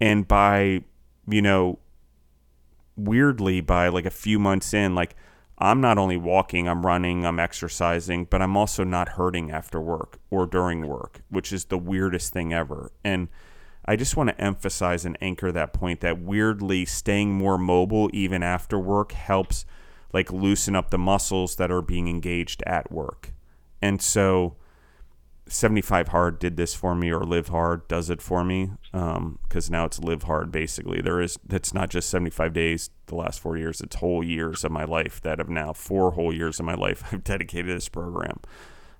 [0.00, 0.82] And by,
[1.28, 1.78] you know,
[2.96, 5.14] weirdly, by like a few months in, like
[5.60, 10.18] I'm not only walking, I'm running, I'm exercising, but I'm also not hurting after work
[10.30, 12.90] or during work, which is the weirdest thing ever.
[13.04, 13.28] And
[13.84, 18.42] I just want to emphasize and anchor that point that weirdly staying more mobile even
[18.42, 19.66] after work helps
[20.12, 23.34] like loosen up the muscles that are being engaged at work.
[23.82, 24.56] And so
[25.52, 29.72] 75 hard did this for me or live hard does it for me because um,
[29.72, 31.00] now it's live hard basically.
[31.00, 34.70] There is it's not just 75 days the last four years it's whole years of
[34.70, 37.88] my life that have now four whole years of my life i've dedicated to this
[37.88, 38.40] program.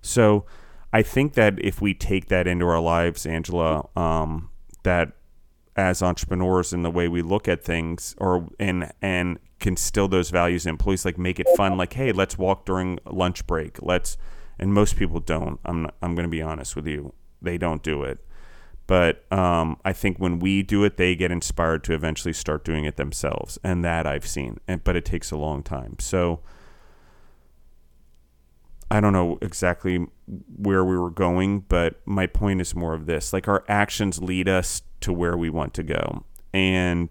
[0.02, 0.44] So
[0.92, 4.50] i think that if we take that into our lives angela um,
[4.82, 5.12] that
[5.76, 10.30] as entrepreneurs in the way we look at things or and and can still those
[10.30, 14.16] values in employees like make it fun like hey let's walk during lunch break let's
[14.60, 15.58] and most people don't.
[15.64, 18.18] I'm not, I'm going to be honest with you, they don't do it.
[18.86, 22.84] But um, I think when we do it, they get inspired to eventually start doing
[22.84, 24.58] it themselves, and that I've seen.
[24.68, 25.96] And but it takes a long time.
[25.98, 26.40] So
[28.90, 30.06] I don't know exactly
[30.56, 34.48] where we were going, but my point is more of this: like our actions lead
[34.48, 37.08] us to where we want to go, and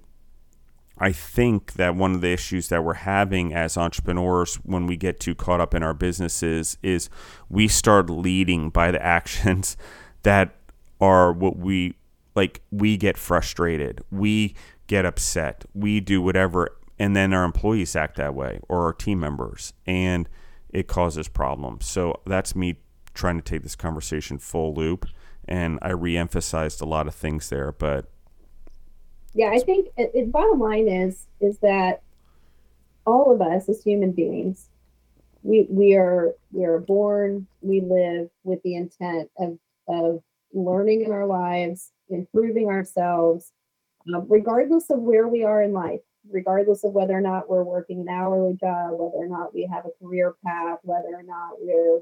[0.99, 5.19] I think that one of the issues that we're having as entrepreneurs when we get
[5.19, 7.09] too caught up in our businesses is
[7.49, 9.77] we start leading by the actions
[10.23, 10.55] that
[10.99, 11.95] are what we
[12.35, 14.53] like we get frustrated we
[14.87, 19.19] get upset we do whatever and then our employees act that way or our team
[19.19, 20.27] members and
[20.71, 21.85] it causes problems.
[21.87, 22.79] So that's me
[23.13, 25.05] trying to take this conversation full loop
[25.45, 28.05] and i re-emphasized a lot of things there but
[29.33, 32.01] yeah, I think it, it, bottom line is is that
[33.05, 34.69] all of us as human beings,
[35.43, 41.11] we we are we are born, we live with the intent of of learning in
[41.11, 43.51] our lives, improving ourselves,
[44.13, 48.01] uh, regardless of where we are in life, regardless of whether or not we're working
[48.01, 52.01] an hourly job, whether or not we have a career path, whether or not we're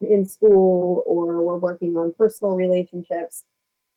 [0.00, 3.44] in school or we're working on personal relationships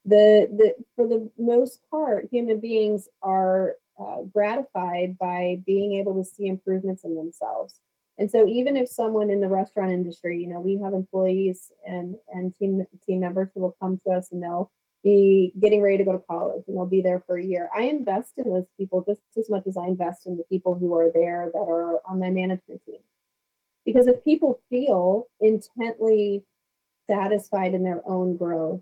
[0.06, 6.30] the, the for the most part, human beings are uh, gratified by being able to
[6.30, 7.80] see improvements in themselves.
[8.18, 12.15] And so, even if someone in the restaurant industry, you know, we have employees and
[12.34, 14.72] and team team members who will come to us and they'll
[15.04, 17.70] be getting ready to go to college and they'll be there for a year.
[17.76, 20.96] I invest in those people just as much as I invest in the people who
[20.96, 23.00] are there that are on my management team.
[23.86, 26.44] Because if people feel intently
[27.08, 28.82] satisfied in their own growth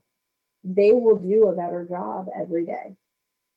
[0.63, 2.95] they will do a better job every day.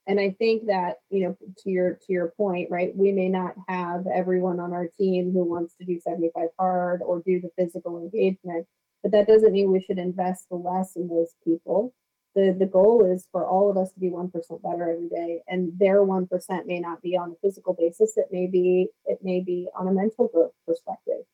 [0.09, 3.55] And i think that you know to your to your point right we may not
[3.69, 7.99] have everyone on our team who wants to do 75 hard or do the physical
[7.99, 8.69] engagement
[9.07, 11.95] but that doesn't mean we should invest the less in those people.
[12.35, 15.73] The the goal is for all of us to be 1% better every day and
[15.79, 19.69] their 1% may not be on a physical basis it may be it may be
[19.79, 21.25] on a mental growth perspective.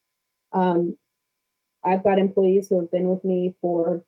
[0.53, 0.99] Um,
[1.83, 4.05] i've got employees who have been with me for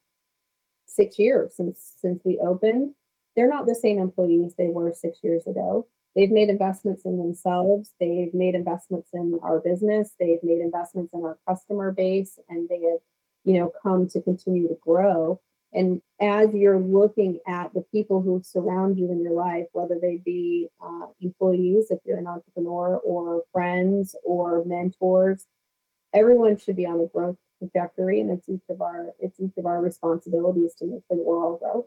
[0.94, 2.94] six years since since we opened.
[3.36, 5.86] They're not the same employees they were six years ago.
[6.14, 7.92] They've made investments in themselves.
[7.98, 10.12] They've made investments in our business.
[10.18, 13.00] They've made investments in our customer base, and they have,
[13.44, 15.40] you know, come to continue to grow.
[15.72, 20.20] And as you're looking at the people who surround you in your life, whether they
[20.24, 25.46] be uh, employees, if you're an entrepreneur, or friends, or mentors,
[26.12, 27.36] everyone should be on a growth
[27.70, 31.24] trajectory, and it's each of our it's each of our responsibilities to make sure that
[31.24, 31.86] we're all grow.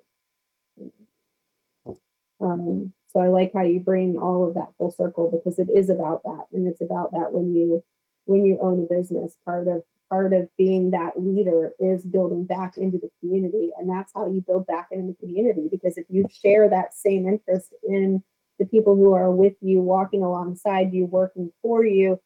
[2.39, 5.89] Um, so I like how you bring all of that full circle because it is
[5.89, 7.83] about that, and it's about that when you
[8.25, 9.35] when you own a business.
[9.45, 14.11] Part of part of being that leader is building back into the community, and that's
[14.13, 15.67] how you build back into the community.
[15.69, 18.23] Because if you share that same interest in
[18.59, 22.19] the people who are with you, walking alongside you, working for you,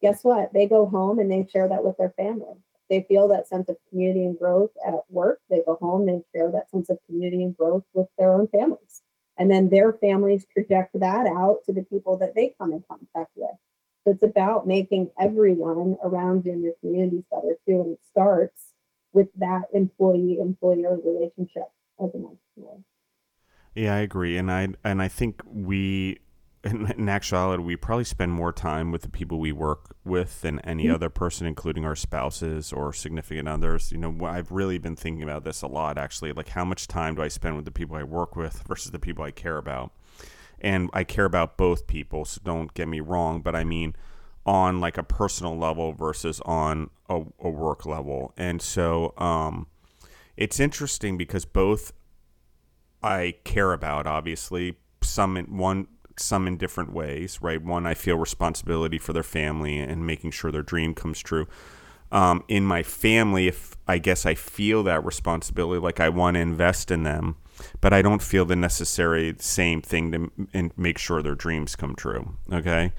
[0.00, 0.52] guess what?
[0.52, 2.56] They go home and they share that with their family
[2.92, 5.40] they feel that sense of community and growth at work.
[5.48, 9.00] They go home, they share that sense of community and growth with their own families.
[9.38, 13.30] And then their families project that out to the people that they come in contact
[13.34, 13.56] with.
[14.04, 17.80] So it's about making everyone around you in your communities better too.
[17.80, 18.72] And it starts
[19.14, 22.84] with that employee employer relationship as an entrepreneur.
[23.74, 24.36] Yeah, I agree.
[24.36, 26.18] And I and I think we
[26.64, 30.60] in, in, actuality, we probably spend more time with the people we work with than
[30.60, 30.94] any mm-hmm.
[30.94, 33.92] other person, including our spouses or significant others.
[33.92, 36.32] You know, I've really been thinking about this a lot, actually.
[36.32, 38.98] Like, how much time do I spend with the people I work with versus the
[38.98, 39.92] people I care about?
[40.62, 42.24] and I care about both people.
[42.24, 43.94] So don't get me wrong, but I mean
[44.46, 48.32] on like a personal level versus on a, a work level.
[48.36, 49.66] And so um,
[50.36, 51.92] it's interesting because both
[53.02, 55.88] I care about, obviously, some in one
[56.22, 57.62] some in different ways, right?
[57.62, 61.46] One, I feel responsibility for their family and making sure their dream comes true.
[62.10, 66.40] Um, in my family, if I guess I feel that responsibility, like I want to
[66.40, 67.36] invest in them,
[67.80, 71.94] but I don't feel the necessary same thing to and make sure their dreams come
[71.94, 72.36] true.
[72.52, 72.92] Okay.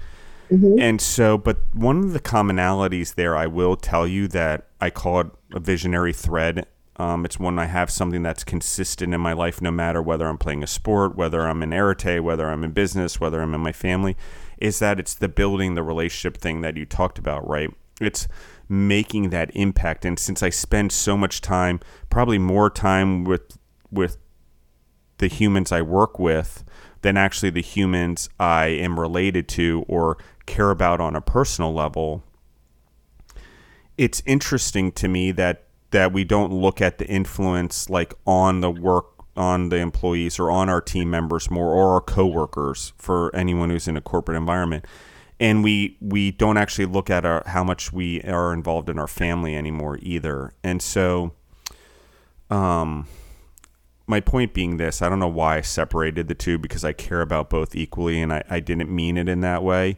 [0.50, 0.78] Mm-hmm.
[0.78, 5.20] And so, but one of the commonalities there, I will tell you that I call
[5.20, 6.66] it a visionary thread.
[6.96, 10.38] Um, it's when I have something that's consistent in my life, no matter whether I'm
[10.38, 13.72] playing a sport, whether I'm in Arete, whether I'm in business, whether I'm in my
[13.72, 14.16] family,
[14.58, 17.70] is that it's the building the relationship thing that you talked about, right?
[18.00, 18.28] It's
[18.68, 20.04] making that impact.
[20.04, 21.80] And since I spend so much time,
[22.10, 23.58] probably more time with
[23.90, 24.18] with
[25.18, 26.64] the humans I work with
[27.02, 30.16] than actually the humans I am related to or
[30.46, 32.24] care about on a personal level,
[33.96, 35.64] it's interesting to me that
[35.94, 40.50] that we don't look at the influence like on the work on the employees or
[40.50, 44.84] on our team members more or our coworkers for anyone who's in a corporate environment.
[45.38, 49.06] And we we don't actually look at our, how much we are involved in our
[49.06, 50.52] family anymore either.
[50.64, 51.32] And so
[52.50, 53.06] um
[54.06, 57.22] my point being this i don't know why i separated the two because i care
[57.22, 59.96] about both equally and i, I didn't mean it in that way.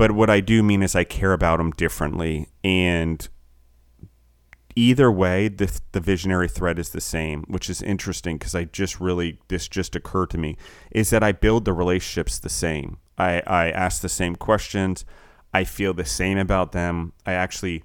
[0.00, 2.48] But what I do mean is I care about them differently.
[2.64, 3.28] And
[4.80, 8.98] either way, the, the visionary thread is the same, which is interesting because I just
[8.98, 10.56] really, this just occurred to me,
[10.90, 12.98] is that I build the relationships the same.
[13.18, 15.04] I, I ask the same questions.
[15.52, 17.12] I feel the same about them.
[17.26, 17.84] I actually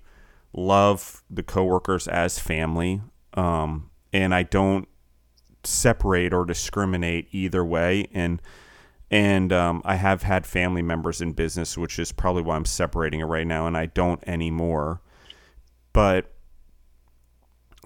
[0.53, 3.01] love the coworkers as family.
[3.33, 4.87] Um, and I don't
[5.65, 8.07] separate or discriminate either way.
[8.13, 8.41] And
[9.11, 13.19] and um, I have had family members in business, which is probably why I'm separating
[13.19, 15.01] it right now, and I don't anymore.
[15.93, 16.34] But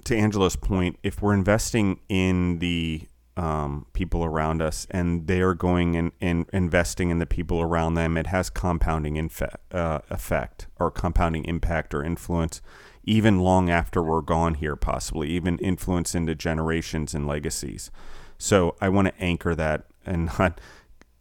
[0.05, 5.53] to Angela's point, if we're investing in the um, people around us and they are
[5.53, 10.91] going and, investing in the people around them, it has compounding infe- uh, effect or
[10.91, 12.61] compounding impact or influence
[13.03, 17.89] even long after we're gone here, possibly, even influence into generations and legacies.
[18.37, 20.61] So I want to anchor that and not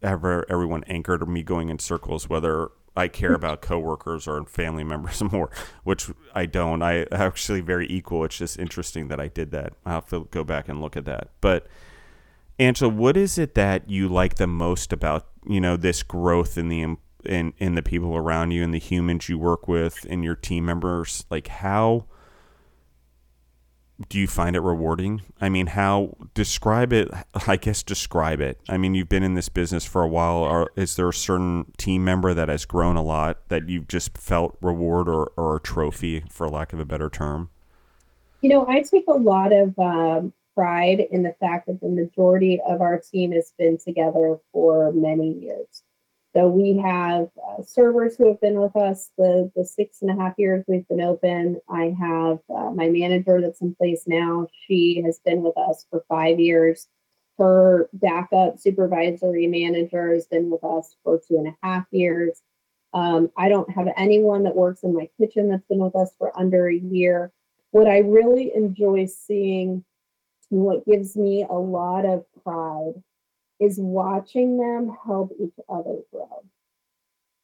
[0.01, 2.69] ever everyone anchored or me going in circles whether
[2.99, 5.49] I care about coworkers or family members more,
[5.83, 6.81] which I don't.
[6.81, 8.25] I actually very equal.
[8.25, 9.73] It's just interesting that I did that.
[9.85, 11.29] I'll have to go back and look at that.
[11.39, 11.67] But
[12.59, 16.67] Angela, what is it that you like the most about you know this growth in
[16.67, 20.35] the in in the people around you and the humans you work with and your
[20.35, 21.25] team members?
[21.29, 22.05] Like how
[24.07, 25.21] do you find it rewarding?
[25.41, 27.09] I mean, how describe it?
[27.47, 28.59] I guess describe it.
[28.69, 30.37] I mean, you've been in this business for a while.
[30.37, 34.17] Or is there a certain team member that has grown a lot that you've just
[34.17, 37.49] felt reward or, or a trophy, for lack of a better term?
[38.41, 42.61] You know, I take a lot of um, pride in the fact that the majority
[42.65, 45.83] of our team has been together for many years.
[46.39, 50.15] So we have uh, servers who have been with us the, the six and a
[50.23, 51.59] half years we've been open.
[51.69, 54.47] I have uh, my manager that's in place now.
[54.65, 56.87] She has been with us for five years.
[57.37, 62.41] Her backup supervisory manager has been with us for two and a half years.
[62.93, 66.31] Um, I don't have anyone that works in my kitchen that's been with us for
[66.39, 67.33] under a year.
[67.71, 69.83] What I really enjoy seeing
[70.51, 73.03] and what gives me a lot of pride
[73.59, 76.43] is watching them help each other grow.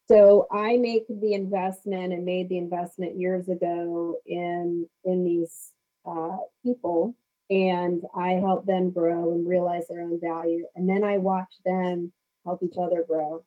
[0.07, 5.71] So I make the investment and made the investment years ago in in these
[6.05, 7.15] uh, people,
[7.49, 12.13] and I help them grow and realize their own value, and then I watch them
[12.45, 13.43] help each other grow,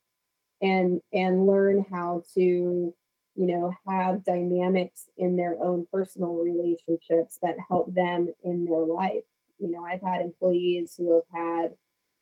[0.60, 2.94] and and learn how to you
[3.36, 9.22] know have dynamics in their own personal relationships that help them in their life.
[9.60, 11.76] You know, I've had employees who have had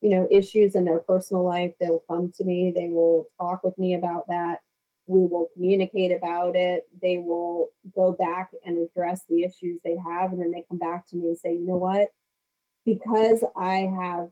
[0.07, 3.65] you know, issues in their personal life, they will come to me, they will talk
[3.65, 4.61] with me about that.
[5.09, 6.85] We will communicate about it.
[7.03, 10.31] They will go back and address the issues they have.
[10.31, 12.11] And then they come back to me and say, you know what?
[12.85, 14.29] Because I have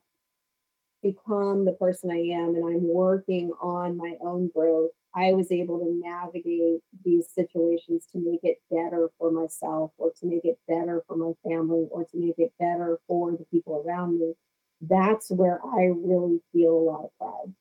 [1.03, 5.81] become the person I am and I'm working on my own growth, I was able
[5.81, 11.03] to navigate these situations to make it better for myself or to make it better
[11.09, 14.35] for my family or to make it better for the people around me
[14.81, 17.55] that's where I really feel a lot of pride.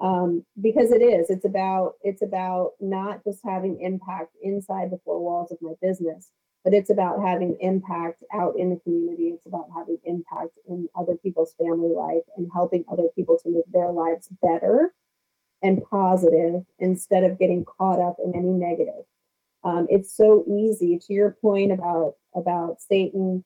[0.00, 5.20] Um, because it is, it's about it's about not just having impact inside the four
[5.20, 6.30] walls of my business,
[6.64, 9.28] but it's about having impact out in the community.
[9.28, 13.64] It's about having impact in other people's family life and helping other people to live
[13.72, 14.92] their lives better
[15.62, 19.04] and positive instead of getting caught up in any negative.
[19.64, 23.44] Um, it's so easy to your point about about Satan.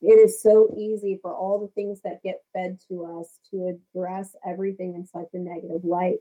[0.00, 4.36] It is so easy for all the things that get fed to us to address
[4.46, 6.18] everything in such a negative light.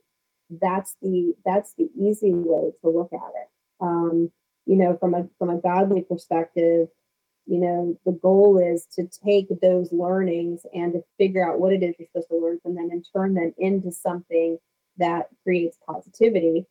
[0.49, 3.49] That's the that's the easy way to look at it.
[3.79, 4.31] Um,
[4.65, 6.87] you know, from a from a godly perspective,
[7.45, 11.83] you know, the goal is to take those learnings and to figure out what it
[11.83, 14.57] is you're supposed to learn from them and turn them into something
[14.97, 16.65] that creates positivity.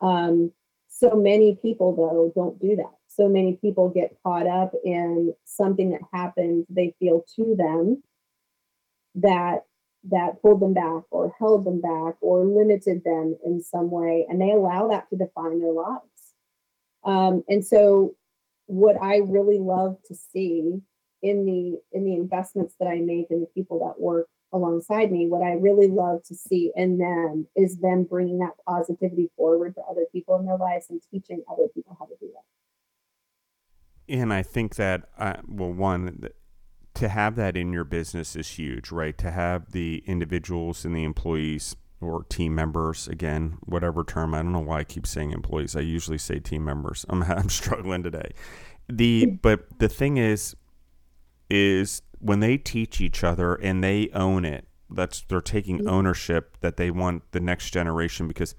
[0.00, 0.52] Um,
[0.88, 2.94] so many people, though, don't do that.
[3.16, 8.02] So many people get caught up in something that happened, they feel to them
[9.16, 9.64] that
[10.04, 14.40] that pulled them back or held them back or limited them in some way and
[14.40, 16.34] they allow that to define their lives
[17.04, 18.12] um, and so
[18.66, 20.80] what i really love to see
[21.22, 25.26] in the in the investments that i make and the people that work alongside me,
[25.26, 29.80] what I really love to see in them is them bringing that positivity forward to
[29.90, 32.61] other people in their lives and teaching other people how to do that.
[34.12, 36.28] And I think that, uh, well, one,
[36.94, 39.16] to have that in your business is huge, right?
[39.16, 44.52] To have the individuals and the employees or team members, again, whatever term, I don't
[44.52, 45.74] know why I keep saying employees.
[45.74, 47.06] I usually say team members.
[47.10, 48.32] I'm, I'm struggling today.
[48.86, 50.54] The, but the thing is,
[51.48, 55.88] is when they teach each other and they own it, that's they're taking mm-hmm.
[55.88, 58.54] ownership that they want the next generation because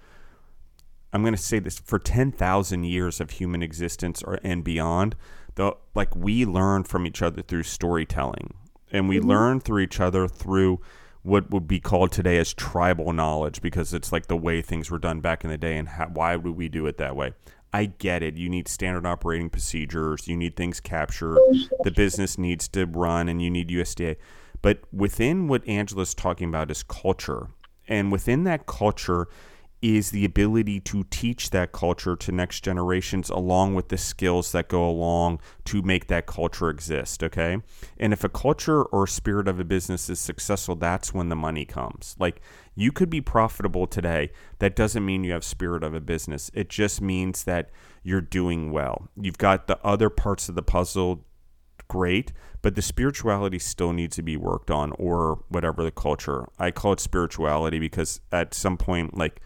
[1.13, 5.15] I'm going to say this for 10,000 years of human existence or and beyond,
[5.55, 8.53] the like we learn from each other through storytelling
[8.91, 9.29] and we mm-hmm.
[9.29, 10.79] learn through each other through
[11.21, 14.99] what would be called today as tribal knowledge because it's like the way things were
[14.99, 17.33] done back in the day and how, why would we do it that way
[17.73, 18.37] I get it.
[18.37, 20.27] You need standard operating procedures.
[20.27, 21.39] You need things captured.
[21.83, 24.17] The business needs to run, and you need USDA.
[24.61, 27.47] But within what Angela's talking about is culture,
[27.87, 29.27] and within that culture
[29.83, 34.67] is the ability to teach that culture to next generations along with the skills that
[34.67, 37.57] go along to make that culture exist okay
[37.97, 41.65] and if a culture or spirit of a business is successful that's when the money
[41.65, 42.41] comes like
[42.75, 44.31] you could be profitable today.
[44.59, 46.49] That doesn't mean you have spirit of a business.
[46.53, 47.69] It just means that
[48.03, 49.09] you're doing well.
[49.19, 51.25] You've got the other parts of the puzzle
[51.87, 56.47] great, but the spirituality still needs to be worked on or whatever the culture.
[56.57, 59.41] I call it spirituality because at some point like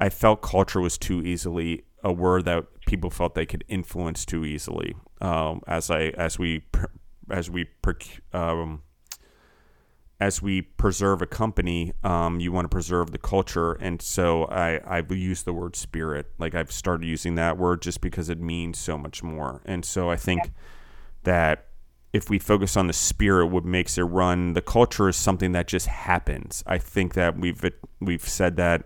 [0.00, 4.44] I felt culture was too easily a word that people felt they could influence too
[4.44, 4.94] easily.
[5.20, 6.64] Um, as I as we
[7.30, 7.68] as we
[8.32, 8.82] um,
[10.18, 14.78] as we preserve a company, um, you want to preserve the culture, and so I
[14.78, 16.26] I use the word spirit.
[16.38, 20.10] Like I've started using that word just because it means so much more, and so
[20.10, 20.50] I think
[21.24, 21.66] that
[22.12, 25.68] if we focus on the spirit, what makes it run, the culture is something that
[25.68, 26.64] just happens.
[26.66, 27.62] I think that we've
[28.00, 28.84] we've said that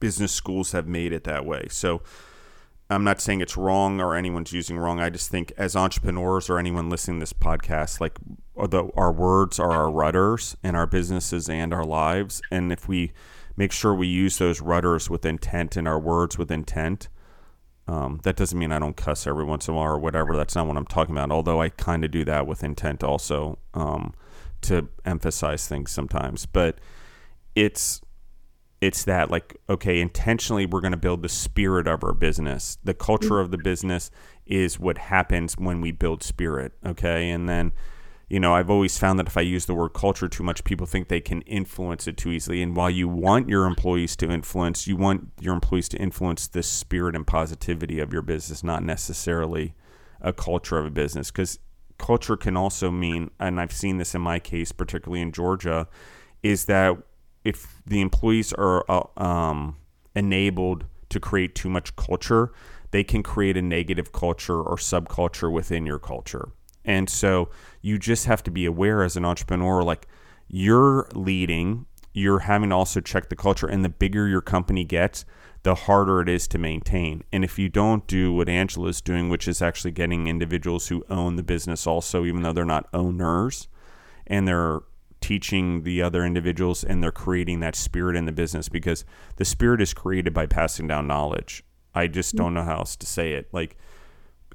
[0.00, 1.66] business schools have made it that way.
[1.70, 2.02] So
[2.90, 4.98] I'm not saying it's wrong or anyone's using wrong.
[4.98, 8.18] I just think as entrepreneurs or anyone listening to this podcast, like
[8.56, 12.40] the, our words are our rudders in our businesses and our lives.
[12.50, 13.12] And if we
[13.56, 17.08] make sure we use those rudders with intent and our words with intent,
[17.86, 20.36] um, that doesn't mean I don't cuss every once in a while or whatever.
[20.36, 21.30] That's not what I'm talking about.
[21.30, 24.14] Although I kind of do that with intent also um,
[24.62, 26.46] to emphasize things sometimes.
[26.46, 26.78] But
[27.54, 28.00] it's
[28.80, 32.78] it's that like okay intentionally we're going to build the spirit of our business.
[32.84, 33.64] The culture of the mm-hmm.
[33.64, 34.10] business
[34.46, 37.30] is what happens when we build spirit okay?
[37.30, 37.72] And then
[38.30, 40.84] you know i've always found that if i use the word culture too much people
[40.84, 42.62] think they can influence it too easily.
[42.62, 46.62] And while you want your employees to influence you want your employees to influence the
[46.62, 49.74] spirit and positivity of your business not necessarily
[50.20, 51.30] a culture of a business.
[51.30, 51.60] Because
[51.98, 55.88] culture can also mean and i've seen this in my case particularly in georgia
[56.42, 56.96] is that
[57.48, 59.76] if the employees are uh, um,
[60.14, 62.52] enabled to create too much culture,
[62.90, 66.50] they can create a negative culture or subculture within your culture.
[66.84, 67.48] And so
[67.80, 70.06] you just have to be aware as an entrepreneur, like
[70.46, 73.66] you're leading, you're having to also check the culture.
[73.66, 75.24] And the bigger your company gets,
[75.62, 77.24] the harder it is to maintain.
[77.32, 81.36] And if you don't do what Angela's doing, which is actually getting individuals who own
[81.36, 83.68] the business also, even though they're not owners,
[84.26, 84.80] and they're
[85.20, 89.04] teaching the other individuals and they're creating that spirit in the business because
[89.36, 91.64] the spirit is created by passing down knowledge.
[91.94, 93.48] I just don't know how else to say it.
[93.52, 93.76] Like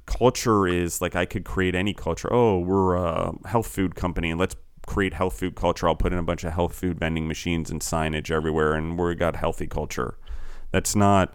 [0.06, 2.32] culture is like I could create any culture.
[2.32, 4.56] Oh, we're a health food company and let's
[4.86, 5.88] create health food culture.
[5.88, 9.14] I'll put in a bunch of health food vending machines and signage everywhere and we
[9.14, 10.16] got healthy culture.
[10.70, 11.34] That's not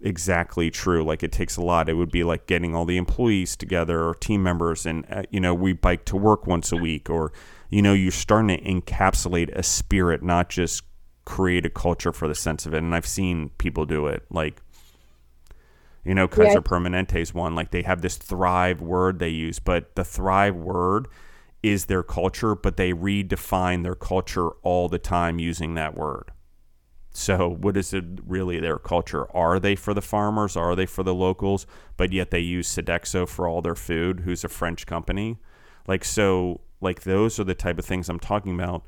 [0.00, 1.04] exactly true.
[1.04, 1.88] Like it takes a lot.
[1.88, 5.40] It would be like getting all the employees together or team members, and uh, you
[5.40, 7.32] know we bike to work once a week, or
[7.68, 10.82] you know you're starting to encapsulate a spirit, not just
[11.24, 12.78] create a culture for the sense of it.
[12.78, 14.62] And I've seen people do it, like
[16.04, 16.60] you know Kaiser yeah.
[16.60, 17.54] Permanente's one.
[17.54, 21.08] Like they have this thrive word they use, but the thrive word
[21.62, 26.30] is their culture, but they redefine their culture all the time using that word.
[27.10, 29.26] So, what is it really their culture?
[29.34, 30.56] Are they for the farmers?
[30.56, 31.66] Are they for the locals?
[31.96, 35.38] But yet they use Sodexo for all their food, who's a French company.
[35.88, 38.84] Like, so, like, those are the type of things I'm talking about.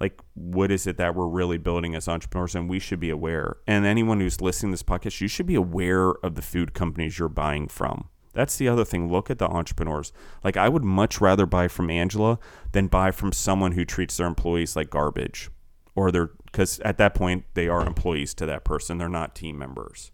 [0.00, 2.54] Like, what is it that we're really building as entrepreneurs?
[2.54, 3.56] And we should be aware.
[3.66, 7.18] And anyone who's listening to this podcast, you should be aware of the food companies
[7.18, 8.08] you're buying from.
[8.32, 9.10] That's the other thing.
[9.10, 10.12] Look at the entrepreneurs.
[10.42, 12.40] Like, I would much rather buy from Angela
[12.72, 15.50] than buy from someone who treats their employees like garbage
[15.94, 19.58] or they're because at that point they are employees to that person they're not team
[19.58, 20.10] members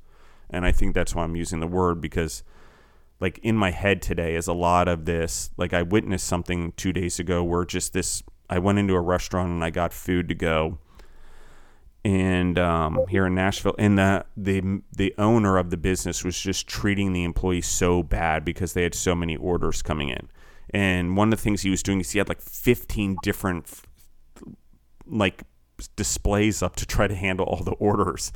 [0.48, 2.42] and i think that's why i'm using the word because
[3.20, 6.92] like in my head today is a lot of this like i witnessed something two
[6.92, 10.34] days ago where just this i went into a restaurant and i got food to
[10.34, 10.78] go
[12.04, 16.66] and um, here in Nashville, and the the the owner of the business was just
[16.66, 20.28] treating the employees so bad because they had so many orders coming in.
[20.70, 23.66] And one of the things he was doing is he had like 15 different
[25.06, 25.42] like
[25.96, 28.32] displays up to try to handle all the orders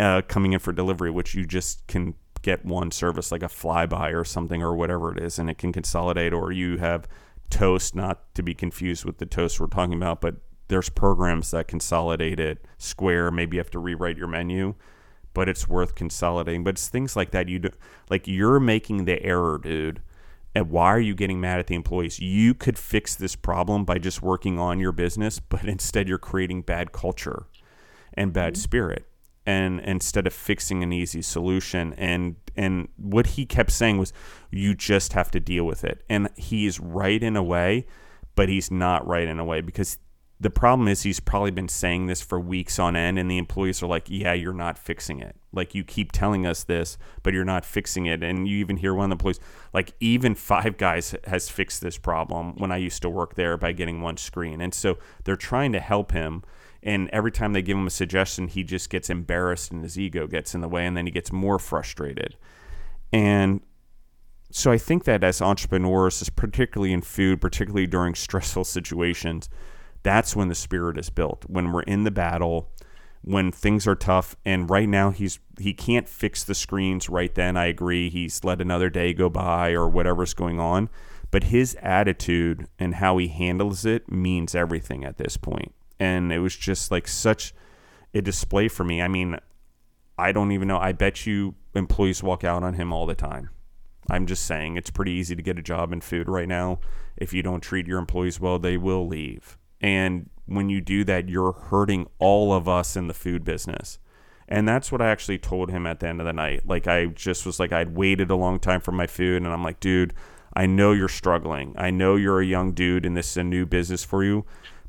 [0.00, 2.14] uh, coming in for delivery, which you just can
[2.44, 5.72] get one service like a flyby or something or whatever it is, and it can
[5.72, 6.32] consolidate.
[6.32, 7.08] Or you have
[7.50, 10.36] Toast, not to be confused with the Toast we're talking about, but
[10.68, 12.64] there's programs that consolidate it.
[12.78, 14.74] Square, maybe you have to rewrite your menu,
[15.32, 16.62] but it's worth consolidating.
[16.62, 17.48] But it's things like that.
[17.48, 17.70] You do,
[18.08, 20.00] like you're making the error, dude
[20.54, 22.20] and why are you getting mad at the employees?
[22.20, 26.62] You could fix this problem by just working on your business, but instead you're creating
[26.62, 27.46] bad culture
[28.14, 28.60] and bad mm-hmm.
[28.60, 29.06] spirit.
[29.46, 34.12] And instead of fixing an easy solution, and and what he kept saying was,
[34.50, 36.02] you just have to deal with it.
[36.08, 37.86] And he's right in a way,
[38.36, 39.98] but he's not right in a way because
[40.40, 43.82] the problem is he's probably been saying this for weeks on end and the employees
[43.82, 45.36] are like yeah you're not fixing it.
[45.52, 48.22] Like you keep telling us this but you're not fixing it.
[48.22, 49.40] And you even hear one of the employees
[49.72, 53.72] like even five guys has fixed this problem when i used to work there by
[53.72, 54.60] getting one screen.
[54.60, 56.42] And so they're trying to help him
[56.84, 60.26] and every time they give him a suggestion he just gets embarrassed and his ego
[60.26, 62.36] gets in the way and then he gets more frustrated
[63.12, 63.60] and
[64.50, 69.48] so i think that as entrepreneurs particularly in food particularly during stressful situations
[70.04, 71.44] that's when the spirit is built.
[71.48, 72.70] When we're in the battle,
[73.22, 77.56] when things are tough, and right now he's he can't fix the screens right then.
[77.56, 78.10] I agree.
[78.10, 80.90] He's let another day go by or whatever's going on,
[81.30, 85.74] but his attitude and how he handles it means everything at this point.
[86.04, 87.54] And it was just like such
[88.12, 89.00] a display for me.
[89.00, 89.38] I mean,
[90.18, 90.78] I don't even know.
[90.78, 93.50] I bet you employees walk out on him all the time.
[94.10, 96.78] I'm just saying it's pretty easy to get a job in food right now.
[97.16, 99.56] If you don't treat your employees well, they will leave.
[99.80, 103.98] And when you do that, you're hurting all of us in the food business.
[104.46, 106.66] And that's what I actually told him at the end of the night.
[106.66, 109.42] Like, I just was like, I'd waited a long time for my food.
[109.42, 110.12] And I'm like, dude,
[110.54, 111.74] I know you're struggling.
[111.78, 114.44] I know you're a young dude and this is a new business for you.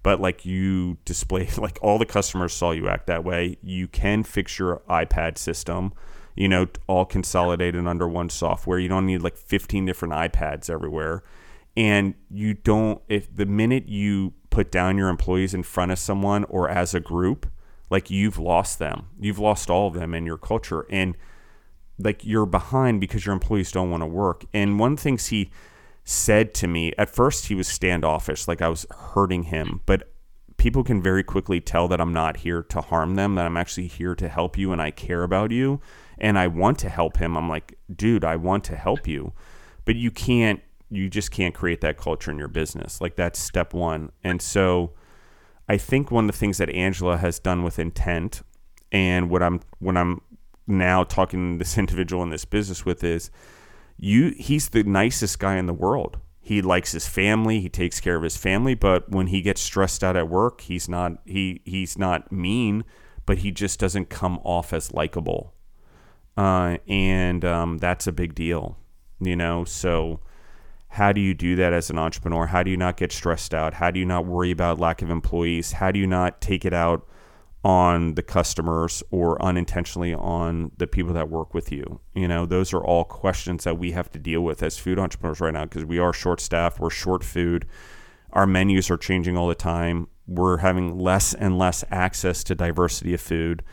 [0.06, 3.58] But like, you display, like, all the customers saw you act that way.
[3.64, 5.93] You can fix your iPad system,
[6.36, 8.78] you know, all consolidated under one software.
[8.78, 11.24] You don't need like 15 different iPads everywhere.
[11.76, 16.43] And you don't, if the minute you put down your employees in front of someone
[16.43, 17.47] or as a group,
[17.89, 19.08] like you've lost them.
[19.20, 20.86] You've lost all of them in your culture.
[20.91, 21.18] And
[21.97, 24.45] like you're behind because your employees don't want to work.
[24.53, 25.49] And one thing he
[26.06, 30.12] said to me, at first he was standoffish, like I was hurting him, but
[30.58, 33.88] people can very quickly tell that I'm not here to harm them, that I'm actually
[33.88, 35.82] here to help you and I care about you
[36.18, 37.36] and I want to help him.
[37.36, 39.34] I'm like, dude, I want to help you.
[39.84, 43.01] But you can't you just can't create that culture in your business.
[43.01, 44.12] Like that's step one.
[44.24, 44.93] And so
[45.68, 48.43] I think one of the things that Angela has done with intent
[48.91, 50.22] and what I'm when I'm
[50.68, 53.32] now talking this individual in this business with is
[53.98, 56.18] you he's the nicest guy in the world.
[56.41, 60.04] He likes his family, he takes care of his family, but when he gets stressed
[60.04, 62.84] out at work, he's not he he's not mean,
[63.26, 65.54] but he just doesn't come off as likable.
[66.38, 68.78] Uh, and um, that's a big deal,
[69.22, 69.64] you know.
[69.64, 70.20] So
[70.89, 72.46] how do you do that as an entrepreneur?
[72.48, 73.76] How do you not get stressed out?
[73.76, 75.74] How do you not worry about lack of employees?
[75.74, 77.08] How do you not take it out
[77.66, 81.99] on the customers or unintentionally on the people that work with you?
[82.13, 85.41] You know, those are all questions that we have to deal with as food entrepreneurs
[85.41, 87.66] right now because we are short staffed, we're short food.
[88.34, 90.07] Our menus are changing all the time.
[90.28, 93.63] We're having less and less access to diversity of food.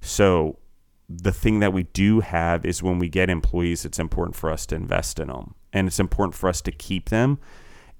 [0.00, 0.60] So
[1.08, 4.66] the thing that we do have is when we get employees, it's important for us
[4.66, 7.40] to invest in them and it's important for us to keep them.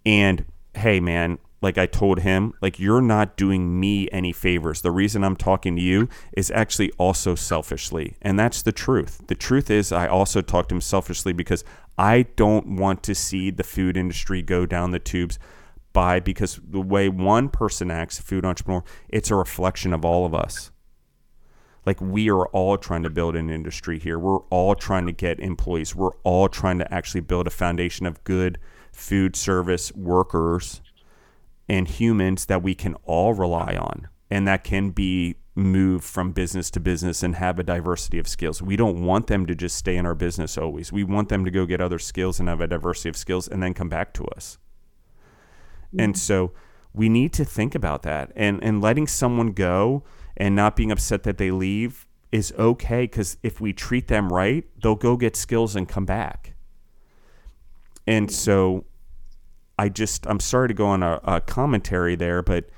[0.06, 4.82] And hey, man, like I told him, like you're not doing me any favors.
[4.82, 8.16] The reason I'm talking to you is actually also selfishly.
[8.20, 9.22] And that's the truth.
[9.28, 11.64] The truth is I also talked to him selfishly because
[11.96, 15.38] I don't want to see the food industry go down the tubes
[15.92, 20.26] by because the way one person acts, a food entrepreneur, it's a reflection of all
[20.26, 20.72] of us.
[21.86, 24.18] Like we are all trying to build an industry here.
[24.18, 25.94] We're all trying to get employees.
[25.94, 28.58] We're all trying to actually build a foundation of good
[28.92, 30.80] food service workers
[31.68, 36.70] and humans that we can all rely on and that can be moved from business
[36.70, 38.62] to business and have a diversity of skills.
[38.62, 40.90] We don't want them to just stay in our business always.
[40.90, 43.62] We want them to go get other skills and have a diversity of skills and
[43.62, 44.58] then come back to us.
[45.98, 46.18] And mm.
[46.18, 46.52] so
[46.94, 50.04] we need to think about that and and letting someone go
[50.36, 54.64] and not being upset that they leave is okay cuz if we treat them right,
[54.82, 56.54] they'll go get skills and come back.
[58.06, 58.32] And mm.
[58.32, 58.84] so
[59.78, 62.68] I just I'm sorry to go on a, a commentary there, but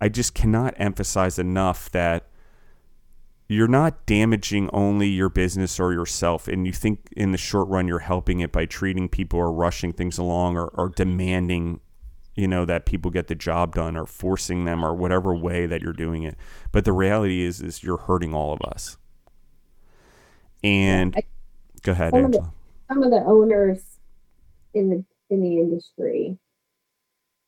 [0.00, 2.28] I just cannot emphasize enough that
[3.48, 7.86] you're not damaging only your business or yourself and you think in the short run
[7.86, 11.78] you're helping it by treating people or rushing things along or, or demanding
[12.34, 15.80] you know that people get the job done or forcing them or whatever way that
[15.82, 16.36] you're doing it.
[16.72, 18.96] But the reality is is you're hurting all of us.
[20.62, 21.22] And I,
[21.82, 22.50] go ahead some of, the,
[22.88, 23.82] some of the owners
[24.72, 26.38] in the in the industry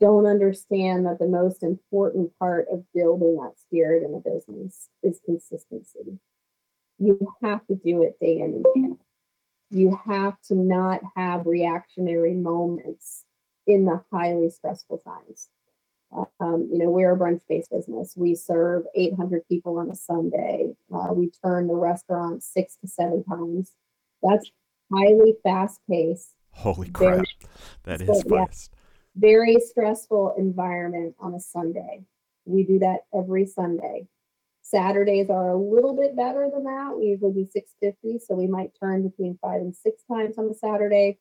[0.01, 5.21] don't understand that the most important part of building that spirit in a business is
[5.25, 6.19] consistency.
[6.99, 8.99] You have to do it day in and day out.
[9.71, 13.25] You have to not have reactionary moments
[13.67, 15.49] in the highly stressful times.
[16.41, 18.15] Um, you know, we're a brunch based business.
[18.17, 20.75] We serve 800 people on a Sunday.
[20.95, 23.73] Uh, we turn the restaurant six to seven times.
[24.23, 24.51] That's
[24.93, 26.33] highly fast paced.
[26.53, 27.27] Holy crap.
[27.83, 28.76] That is fast
[29.17, 32.05] very stressful environment on a Sunday.
[32.45, 34.07] We do that every Sunday.
[34.63, 36.95] Saturdays are a little bit better than that.
[36.97, 40.55] We usually do 650, so we might turn between five and six times on a
[40.55, 41.19] Saturday.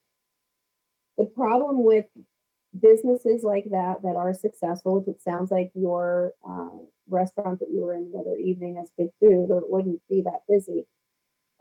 [1.18, 2.06] The problem with
[2.80, 6.70] businesses like that that are successful, which it sounds like your uh,
[7.08, 10.22] restaurant that you were in the other evening has Big food, or it wouldn't be
[10.22, 10.86] that busy.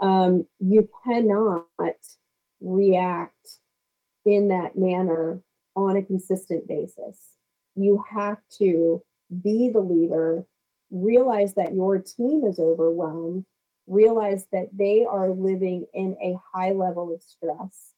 [0.01, 1.67] Um, you cannot
[2.61, 3.59] react
[4.25, 5.41] in that manner
[5.77, 7.19] on a consistent basis.
[7.75, 9.03] You have to
[9.43, 10.45] be the leader,
[10.91, 13.45] realize that your team is overwhelmed,
[13.87, 17.93] realize that they are living in a high level of stress,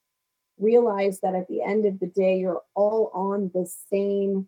[0.58, 4.46] realize that at the end of the day, you're all on the same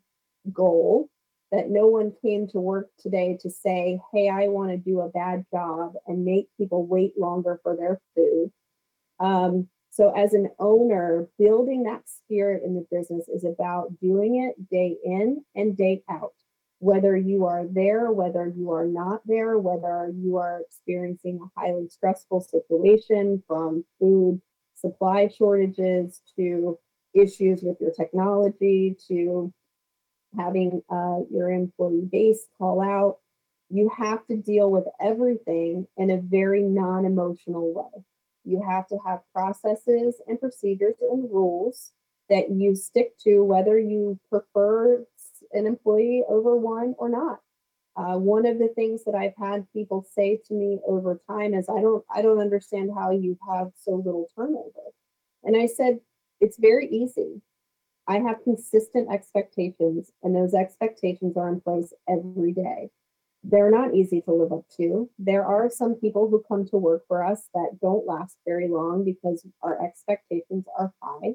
[0.53, 1.09] goal.
[1.51, 5.09] That no one came to work today to say, Hey, I want to do a
[5.09, 8.53] bad job and make people wait longer for their food.
[9.19, 9.69] Um,
[9.99, 14.97] so, as an owner, building that spirit in the business is about doing it day
[15.05, 16.35] in and day out.
[16.79, 21.89] Whether you are there, whether you are not there, whether you are experiencing a highly
[21.89, 24.41] stressful situation from food
[24.77, 26.79] supply shortages to
[27.13, 29.53] issues with your technology to
[30.39, 33.17] having uh, your employee base call out,
[33.69, 38.05] you have to deal with everything in a very non emotional way.
[38.49, 41.93] You have to have processes and procedures and rules
[42.31, 45.05] that you stick to, whether you prefer
[45.53, 47.41] an employee over one or not.
[47.95, 51.69] Uh, one of the things that I've had people say to me over time is,
[51.69, 54.93] "I don't, I don't understand how you have so little turnover."
[55.45, 56.01] And I said,
[56.41, 57.43] "It's very easy.
[58.07, 62.91] I have consistent expectations, and those expectations are in place every day
[63.45, 65.09] they're not easy to live up to.
[65.19, 69.05] There are some people who come to work for us that don't last very long
[69.05, 71.35] because our expectations are high.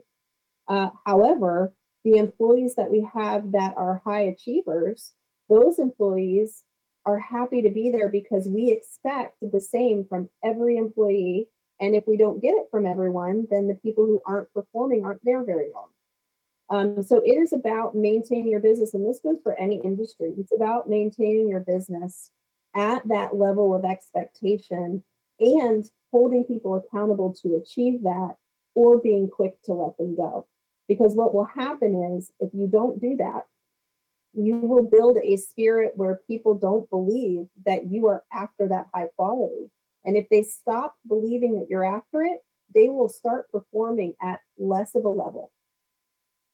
[0.67, 1.73] Uh, however,
[2.03, 5.13] the employees that we have that are high achievers,
[5.49, 6.63] those employees
[7.05, 11.47] are happy to be there because we expect the same from every employee.
[11.79, 15.23] And if we don't get it from everyone, then the people who aren't performing aren't
[15.23, 15.87] there very long.
[16.69, 20.33] Um, so it is about maintaining your business, and this goes for any industry.
[20.37, 22.31] It's about maintaining your business
[22.75, 25.03] at that level of expectation
[25.39, 28.35] and holding people accountable to achieve that
[28.75, 30.47] or being quick to let them go.
[30.87, 33.45] Because what will happen is if you don't do that,
[34.33, 39.07] you will build a spirit where people don't believe that you are after that high
[39.15, 39.69] quality.
[40.05, 42.39] And if they stop believing that you're after it,
[42.73, 45.51] they will start performing at less of a level.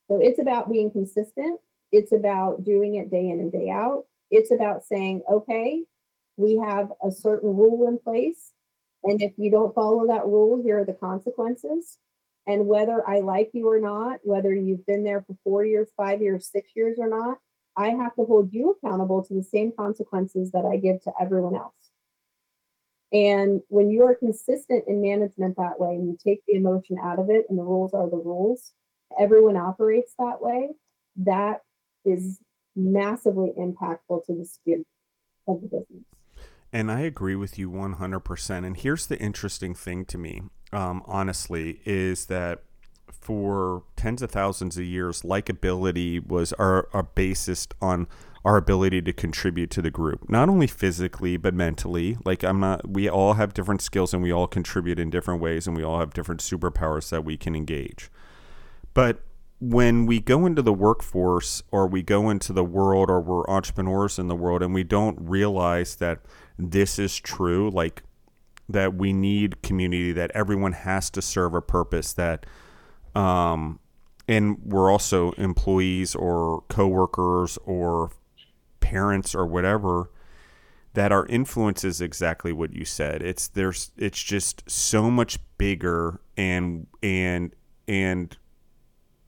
[0.10, 1.60] So it's about being consistent.
[1.92, 4.06] It's about doing it day in and day out.
[4.32, 5.84] It's about saying, okay,
[6.38, 8.54] we have a certain rule in place.
[9.04, 11.98] And if you don't follow that rule, here are the consequences.
[12.48, 16.22] And whether I like you or not, whether you've been there for four years, five
[16.22, 17.38] years, six years or not,
[17.78, 21.56] I have to hold you accountable to the same consequences that I give to everyone
[21.56, 21.74] else.
[23.12, 27.20] And when you are consistent in management that way and you take the emotion out
[27.20, 28.74] of it and the rules are the rules,
[29.20, 30.70] everyone operates that way,
[31.18, 31.62] that
[32.06, 32.40] is
[32.76, 34.88] massively impactful to the spirit
[35.48, 36.04] of the business.
[36.72, 38.66] And I agree with you 100%.
[38.66, 42.64] And here's the interesting thing to me, um, honestly, is that
[43.12, 48.08] for tens of thousands of years, likability was our, our basis on
[48.46, 52.18] our ability to contribute to the group, not only physically, but mentally.
[52.24, 55.68] Like, I'm not, we all have different skills and we all contribute in different ways
[55.68, 58.10] and we all have different superpowers that we can engage.
[58.94, 59.22] But
[59.60, 64.18] when we go into the workforce or we go into the world or we're entrepreneurs
[64.18, 66.20] in the world and we don't realize that
[66.58, 68.04] this is true, like
[68.70, 72.46] that we need community, that everyone has to serve a purpose, that,
[73.16, 73.80] um,
[74.28, 78.12] and we're also employees or coworkers or
[78.80, 80.10] parents or whatever
[80.94, 83.22] that our influence is exactly what you said.
[83.22, 87.54] It's there's it's just so much bigger and and
[87.88, 88.36] and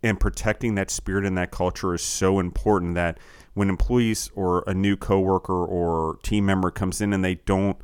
[0.03, 3.19] and protecting that spirit and that culture is so important that
[3.53, 7.77] when employees or a new coworker or team member comes in and they don't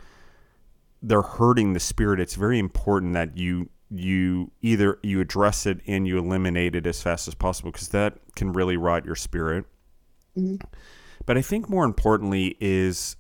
[1.02, 6.08] they're hurting the spirit it's very important that you you either you address it and
[6.08, 9.66] you eliminate it as fast as possible because that can really rot your spirit
[10.38, 10.56] mm-hmm.
[11.26, 13.16] but i think more importantly is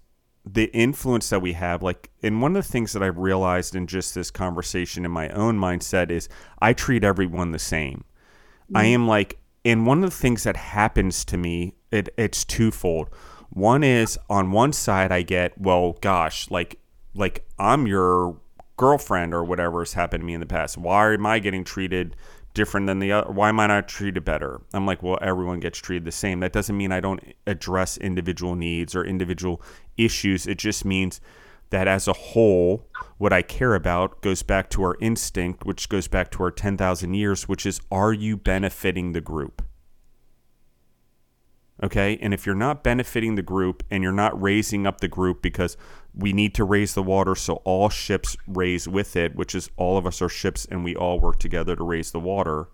[0.45, 3.85] the influence that we have like and one of the things that i've realized in
[3.85, 6.27] just this conversation in my own mindset is
[6.61, 8.03] i treat everyone the same
[8.73, 8.93] I mm-hmm.
[8.93, 13.09] am like, and one of the things that happens to me, it, it's twofold.
[13.49, 16.79] One is on one side, I get, well, gosh, like,
[17.13, 18.37] like I'm your
[18.77, 20.77] girlfriend or whatever has happened to me in the past.
[20.77, 22.15] Why am I getting treated
[22.53, 23.31] different than the other?
[23.31, 24.61] Why am I not treated better?
[24.73, 26.39] I'm like, well, everyone gets treated the same.
[26.41, 29.61] That doesn't mean I don't address individual needs or individual
[29.97, 30.45] issues.
[30.45, 31.19] It just means
[31.69, 32.87] that as a whole,
[33.17, 37.13] what I care about goes back to our instinct, which goes back to our 10,000
[37.13, 39.61] years, which is are you benefiting the group?
[41.83, 42.17] Okay.
[42.21, 45.77] And if you're not benefiting the group and you're not raising up the group because
[46.15, 49.97] we need to raise the water so all ships raise with it, which is all
[49.97, 52.69] of us are ships and we all work together to raise the water,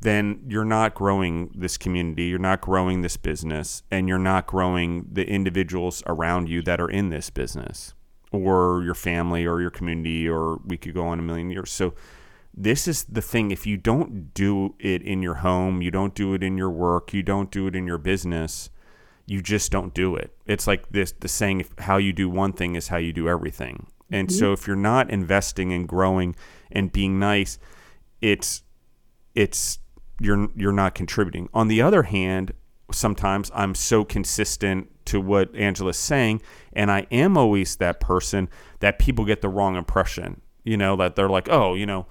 [0.00, 5.06] then you're not growing this community, you're not growing this business, and you're not growing
[5.12, 7.94] the individuals around you that are in this business
[8.32, 11.70] or your family or your community, or we could go on a million years.
[11.70, 11.94] So,
[12.52, 16.34] this is the thing if you don't do it in your home, you don't do
[16.34, 18.70] it in your work, you don't do it in your business,
[19.26, 20.34] you just don't do it.
[20.46, 23.86] It's like this the saying how you do one thing is how you do everything.
[24.10, 24.36] And mm-hmm.
[24.36, 26.34] so if you're not investing and growing
[26.72, 27.58] and being nice,
[28.20, 28.62] it's
[29.34, 29.78] it's
[30.20, 31.48] you're you're not contributing.
[31.52, 32.52] On the other hand,
[32.92, 36.42] sometimes I'm so consistent to what Angela's saying,
[36.72, 38.48] and I am always that person
[38.80, 40.40] that people get the wrong impression.
[40.62, 42.06] You know, that they're like, oh, you know,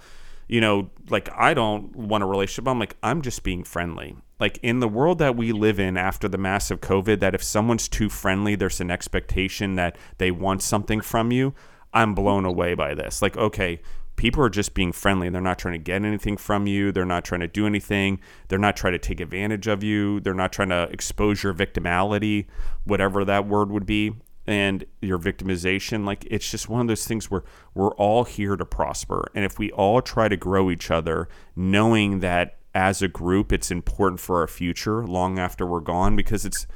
[0.47, 2.67] you know, like I don't want a relationship.
[2.67, 4.17] I'm like, I'm just being friendly.
[4.39, 7.87] Like in the world that we live in after the massive COVID, that if someone's
[7.87, 11.53] too friendly, there's an expectation that they want something from you.
[11.93, 13.21] I'm blown away by this.
[13.21, 13.81] Like, okay,
[14.19, 15.27] people are just being friendly.
[15.27, 16.91] and They're not trying to get anything from you.
[16.91, 18.19] They're not trying to do anything.
[18.49, 20.19] They're not trying to take advantage of you.
[20.19, 22.47] They're not trying to expose your victimality,
[22.83, 24.11] whatever that word would be,
[24.45, 26.05] and your victimization.
[26.05, 29.31] Like it's just one of those things where we're all here to prosper.
[29.33, 33.71] And if we all try to grow each other, knowing that as a group it's
[33.71, 36.67] important for our future long after we're gone, because it's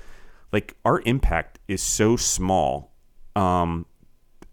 [0.53, 2.93] like our impact is so small.
[3.35, 3.85] Um,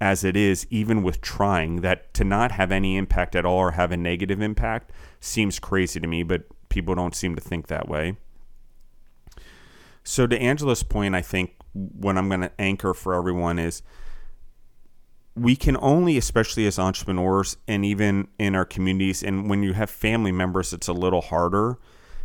[0.00, 3.70] as it is, even with trying, that to not have any impact at all or
[3.72, 7.88] have a negative impact seems crazy to me, but people don't seem to think that
[7.88, 8.16] way.
[10.02, 13.82] So, to Angela's point, I think what I'm going to anchor for everyone is
[15.36, 19.90] we can only, especially as entrepreneurs and even in our communities, and when you have
[19.90, 21.78] family members, it's a little harder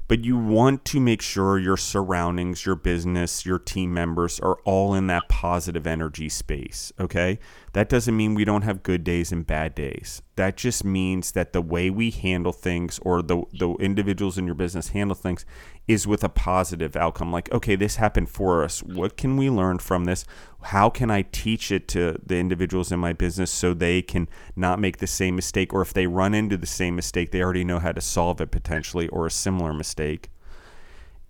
[0.07, 4.93] but you want to make sure your surroundings, your business, your team members are all
[4.93, 6.93] in that positive energy space.
[6.99, 7.39] Okay.
[7.75, 10.21] That doesn't mean we don't have good days and bad days.
[10.37, 14.55] That just means that the way we handle things or the, the individuals in your
[14.55, 15.45] business handle things
[15.85, 17.33] is with a positive outcome.
[17.33, 18.81] Like, okay, this happened for us.
[18.81, 20.23] What can we learn from this?
[20.61, 24.79] How can I teach it to the individuals in my business so they can not
[24.79, 25.73] make the same mistake?
[25.73, 28.51] Or if they run into the same mistake, they already know how to solve it
[28.51, 30.29] potentially or a similar mistake.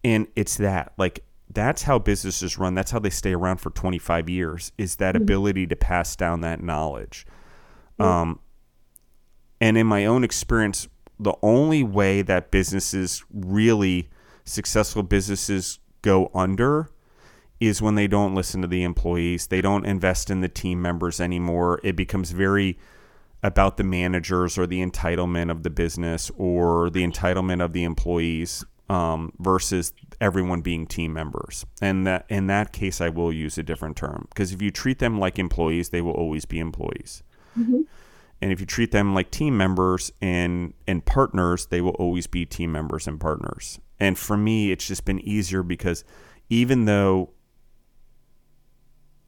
[0.04, 1.24] And it's that, like,
[1.56, 2.76] that's how businesses run.
[2.76, 5.24] That's how they stay around for 25 years, is that mm-hmm.
[5.24, 7.26] ability to pass down that knowledge.
[7.98, 8.40] Um,
[9.62, 10.88] and in my own experience,
[11.20, 14.10] the only way that businesses really
[14.44, 16.92] successful businesses go under
[17.60, 19.48] is when they don't listen to the employees.
[19.48, 21.80] They don't invest in the team members anymore.
[21.84, 22.78] It becomes very
[23.42, 28.66] about the managers or the entitlement of the business or the entitlement of the employees
[28.90, 31.66] um, versus everyone being team members.
[31.82, 35.00] And that in that case, I will use a different term because if you treat
[35.00, 37.24] them like employees, they will always be employees.
[37.58, 37.82] Mm-hmm.
[38.42, 42.46] And if you treat them like team members and and partners, they will always be
[42.46, 43.80] team members and partners.
[44.00, 46.04] And for me, it's just been easier because
[46.50, 47.32] even though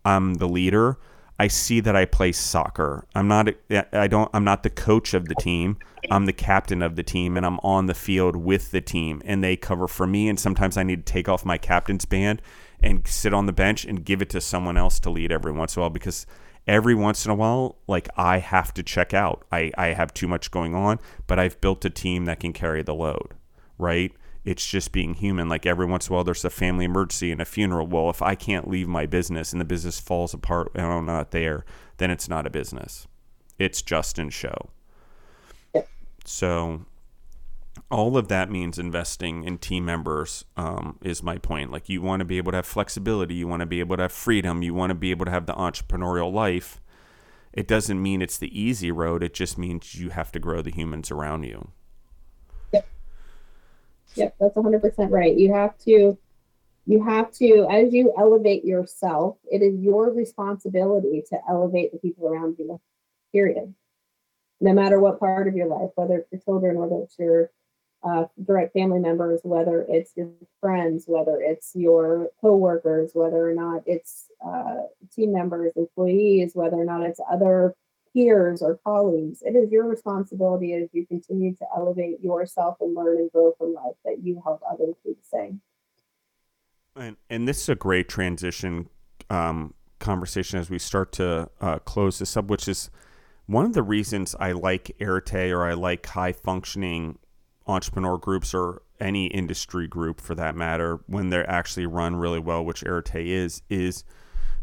[0.05, 0.97] I'm the leader,
[1.39, 3.05] I see that I play soccer.
[3.13, 3.49] I'm not
[3.93, 5.77] I don't I'm not the coach of the team.
[6.09, 9.43] I'm the captain of the team and I'm on the field with the team and
[9.43, 12.41] they cover for me and sometimes I need to take off my captain's band
[12.79, 15.75] and sit on the bench and give it to someone else to lead every once
[15.75, 16.25] in a while because
[16.67, 19.45] every once in a while like I have to check out.
[19.51, 22.81] I I have too much going on, but I've built a team that can carry
[22.81, 23.35] the load,
[23.77, 24.11] right?
[24.47, 25.49] It's just being human.
[25.49, 27.85] Like every once in a while, there's a family emergency and a funeral.
[27.85, 31.31] Well, if I can't leave my business and the business falls apart and I'm not
[31.31, 31.65] there,
[31.97, 33.07] then it's not a business.
[33.59, 34.69] It's just in show.
[36.23, 36.85] So,
[37.91, 41.69] all of that means investing in team members um, is my point.
[41.69, 44.03] Like, you want to be able to have flexibility, you want to be able to
[44.03, 46.79] have freedom, you want to be able to have the entrepreneurial life.
[47.51, 50.71] It doesn't mean it's the easy road, it just means you have to grow the
[50.71, 51.71] humans around you.
[54.18, 55.38] Yep, that's 100% right.
[55.38, 56.18] You have to
[56.86, 62.28] you have to as you elevate yourself, it is your responsibility to elevate the people
[62.28, 62.80] around you.
[63.34, 63.74] Period.
[64.61, 67.51] No matter what part of your life, whether it's your children, whether it's your
[68.03, 70.30] uh, direct family members, whether it's your
[70.61, 76.86] friends, whether it's your coworkers, whether or not it's uh, team members, employees, whether or
[76.86, 77.76] not it's other
[78.18, 79.43] peers or colleagues.
[79.43, 83.76] It is your responsibility as you continue to elevate yourself and learn and grow from
[83.76, 85.61] life that you help others do the same.
[86.95, 88.89] And, and this is a great transition
[89.30, 92.89] um, conversation as we start to uh, close this up, which is
[93.45, 97.20] one of the reasons I like Arete or I like high functioning
[97.68, 102.65] entrepreneur groups or any industry group for that matter when they're actually run really well,
[102.65, 104.03] which Arete is, is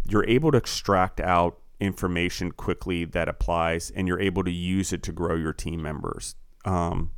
[0.09, 5.03] you're able to extract out information quickly that applies and you're able to use it
[5.05, 6.35] to grow your team members.
[6.65, 7.11] Um,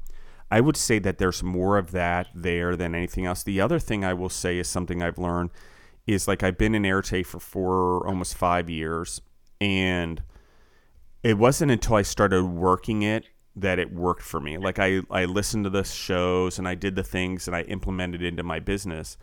[0.51, 3.43] I would say that there's more of that there than anything else.
[3.43, 5.51] The other thing I will say is something I've learned
[6.07, 9.21] is like I've been in Arete for four, almost five years,
[9.61, 10.23] and
[11.23, 13.25] it wasn't until I started working it
[13.57, 14.59] that it worked for me.
[14.59, 18.23] Like I, I listened to the shows and I did the things and I implemented
[18.23, 19.17] into my business.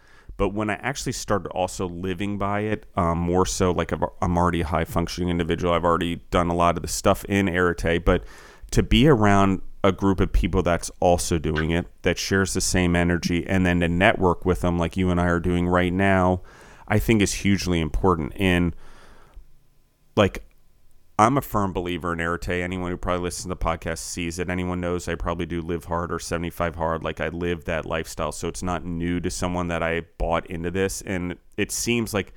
[0.44, 4.60] But when I actually started also living by it, um, more so like I'm already
[4.60, 5.74] a high functioning individual.
[5.74, 8.26] I've already done a lot of the stuff in Arete, but
[8.72, 12.94] to be around a group of people that's also doing it, that shares the same
[12.94, 16.42] energy, and then to network with them like you and I are doing right now,
[16.90, 18.34] I think is hugely important.
[18.36, 18.76] And
[20.18, 20.44] like
[21.18, 22.50] I'm a firm believer in Arete.
[22.50, 24.50] Anyone who probably listens to the podcast sees it.
[24.50, 27.04] Anyone knows I probably do live hard or 75 hard.
[27.04, 28.32] Like I live that lifestyle.
[28.32, 31.02] So it's not new to someone that I bought into this.
[31.04, 32.34] And it seems like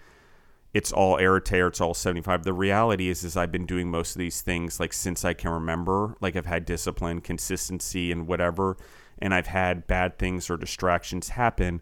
[0.75, 2.45] it's all Arete or it's all 75.
[2.45, 5.53] The reality is, is I've been doing most of these things like since I can
[5.53, 6.15] remember.
[6.21, 8.77] Like I've had discipline, consistency, and whatever.
[9.19, 11.81] And I've had bad things or distractions happen.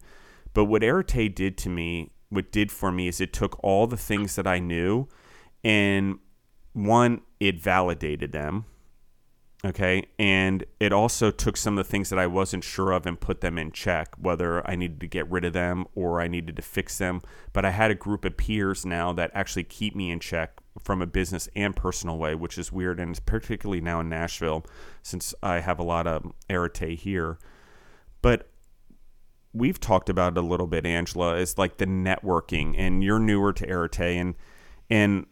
[0.52, 3.96] But what Arete did to me, what did for me is it took all the
[3.96, 5.08] things that I knew
[5.64, 6.18] and
[6.74, 8.66] one, it validated them.
[9.64, 10.04] Okay.
[10.18, 13.40] And it also took some of the things that I wasn't sure of and put
[13.40, 16.62] them in check, whether I needed to get rid of them or I needed to
[16.62, 17.22] fix them.
[17.54, 21.00] But I had a group of peers now that actually keep me in check from
[21.00, 23.00] a business and personal way, which is weird.
[23.00, 24.66] And particularly now in Nashville,
[25.02, 27.38] since I have a lot of Arete here.
[28.20, 28.50] But
[29.54, 33.54] we've talked about it a little bit, Angela, is like the networking, and you're newer
[33.54, 34.00] to Arete.
[34.00, 34.34] And,
[34.90, 35.26] and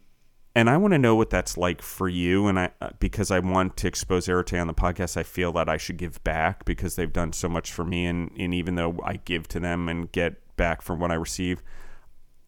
[0.55, 2.47] and I want to know what that's like for you.
[2.47, 5.67] And I, uh, because I want to expose Arete on the podcast, I feel that
[5.67, 8.05] I should give back because they've done so much for me.
[8.05, 11.63] And, and even though I give to them and get back from what I receive,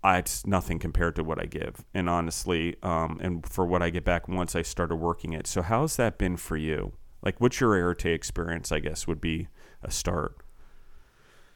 [0.03, 1.83] I, it's nothing compared to what I give.
[1.95, 5.47] And honestly, um, and for what I get back once I started working it.
[5.47, 6.93] So how's that been for you?
[7.23, 8.71] Like, what's your Arete experience?
[8.71, 9.47] I guess would be
[9.81, 10.37] a start.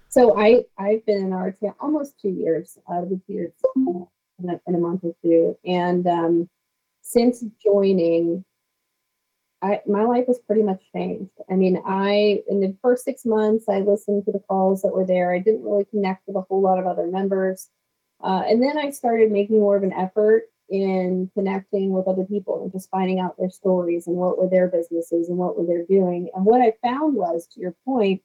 [0.08, 2.80] So I I've been in Arete almost two years.
[2.92, 3.52] Uh, two years
[4.42, 5.58] in a, in a month or two.
[5.66, 6.50] And um,
[7.02, 8.46] since joining,
[9.62, 11.32] I, my life has pretty much changed.
[11.50, 15.06] I mean, I in the first six months, I listened to the calls that were
[15.06, 15.34] there.
[15.34, 17.70] I didn't really connect with a whole lot of other members,
[18.24, 22.62] uh, and then I started making more of an effort in connecting with other people
[22.62, 25.84] and just finding out their stories and what were their businesses and what were they
[25.94, 26.30] doing.
[26.36, 28.22] And what I found was, to your point,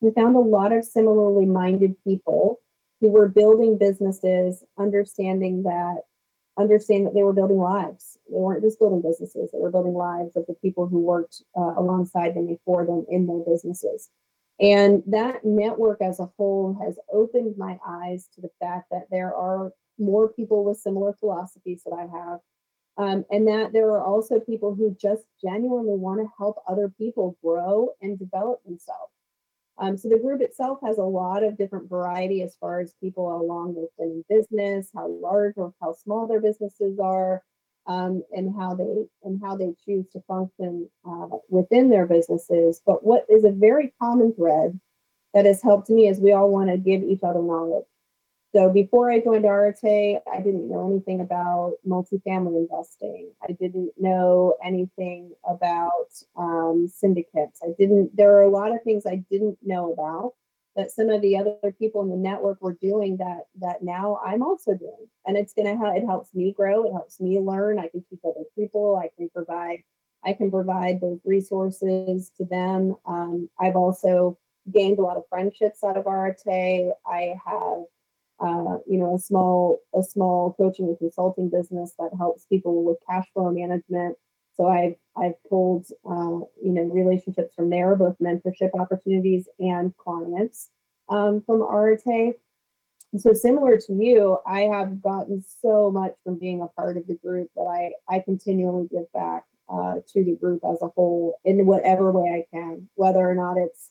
[0.00, 2.60] we found a lot of similarly minded people
[3.00, 6.02] who were building businesses, understanding that
[6.58, 8.18] understand that they were building lives.
[8.28, 11.74] They weren't just building businesses; they were building lives of the people who worked uh,
[11.76, 14.10] alongside them before them in their businesses.
[14.60, 19.34] And that network as a whole has opened my eyes to the fact that there
[19.34, 22.40] are more people with similar philosophies that I have.
[22.98, 27.38] Um, and that there are also people who just genuinely want to help other people
[27.42, 29.12] grow and develop themselves.
[29.80, 33.34] Um, so the group itself has a lot of different variety as far as people
[33.34, 37.42] along with in business, how large or how small their businesses are,
[37.86, 42.82] um, and how they and how they choose to function uh, within their businesses.
[42.84, 44.78] But what is a very common thread
[45.32, 47.86] that has helped me is we all want to give each other knowledge.
[48.52, 53.30] So before I joined Arete, I didn't know anything about multifamily investing.
[53.48, 57.60] I didn't know anything about um, syndicates.
[57.62, 58.16] I didn't.
[58.16, 60.32] There are a lot of things I didn't know about
[60.74, 64.42] that some of the other people in the network were doing that that now I'm
[64.42, 65.06] also doing.
[65.26, 65.96] And it's gonna help.
[65.96, 66.84] It helps me grow.
[66.84, 67.78] It helps me learn.
[67.78, 68.96] I can teach other people.
[68.96, 69.84] I can provide.
[70.24, 72.96] I can provide those resources to them.
[73.06, 74.38] Um, I've also
[74.72, 76.92] gained a lot of friendships out of Arete.
[77.06, 77.84] I have
[78.40, 82.96] uh, you know, a small a small coaching and consulting business that helps people with
[83.08, 84.16] cash flow management.
[84.56, 90.70] So I've I've pulled uh, you know relationships from there, both mentorship opportunities and clients
[91.08, 92.34] um, from Arete.
[93.18, 97.14] So similar to you, I have gotten so much from being a part of the
[97.16, 101.64] group that I I continually give back uh, to the group as a whole in
[101.64, 103.90] whatever way I can, whether or not it's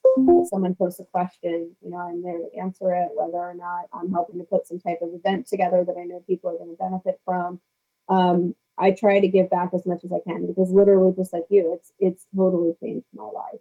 [0.50, 4.12] someone posts a question, you know, I'm there to answer it, whether or not I'm
[4.12, 6.76] helping to put some type of event together that I know people are going to
[6.76, 7.62] benefit from.
[8.10, 11.44] Um, I try to give back as much as I can because literally, just like
[11.50, 13.60] you, it's it's totally changed my life.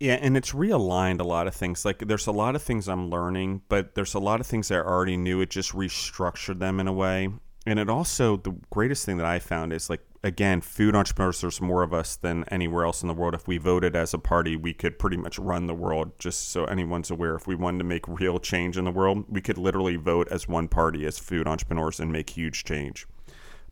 [0.00, 1.84] Yeah, and it's realigned a lot of things.
[1.84, 4.76] Like there's a lot of things I'm learning, but there's a lot of things I
[4.76, 5.40] already knew.
[5.40, 7.28] It just restructured them in a way.
[7.66, 11.60] And it also the greatest thing that I found is like again, food entrepreneurs, there's
[11.60, 13.34] more of us than anywhere else in the world.
[13.34, 16.64] If we voted as a party, we could pretty much run the world, just so
[16.64, 17.36] anyone's aware.
[17.36, 20.48] If we wanted to make real change in the world, we could literally vote as
[20.48, 23.06] one party, as food entrepreneurs, and make huge change.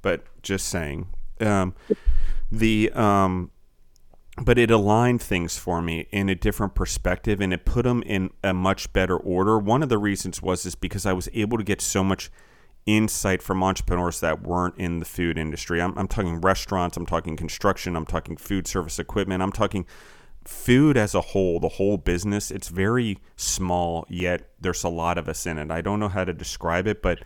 [0.03, 1.09] But just saying.
[1.41, 1.75] Um,
[2.53, 2.93] the.
[2.93, 3.51] Um,
[4.43, 8.31] but it aligned things for me in a different perspective and it put them in
[8.43, 9.59] a much better order.
[9.59, 12.31] One of the reasons was is because I was able to get so much
[12.87, 15.81] insight from entrepreneurs that weren't in the food industry.
[15.81, 19.87] I'm, I'm talking restaurants, I'm talking construction, I'm talking food service equipment, I'm talking
[20.45, 22.51] food as a whole, the whole business.
[22.51, 25.71] It's very small, yet there's a lot of us in it.
[25.71, 27.21] I don't know how to describe it, but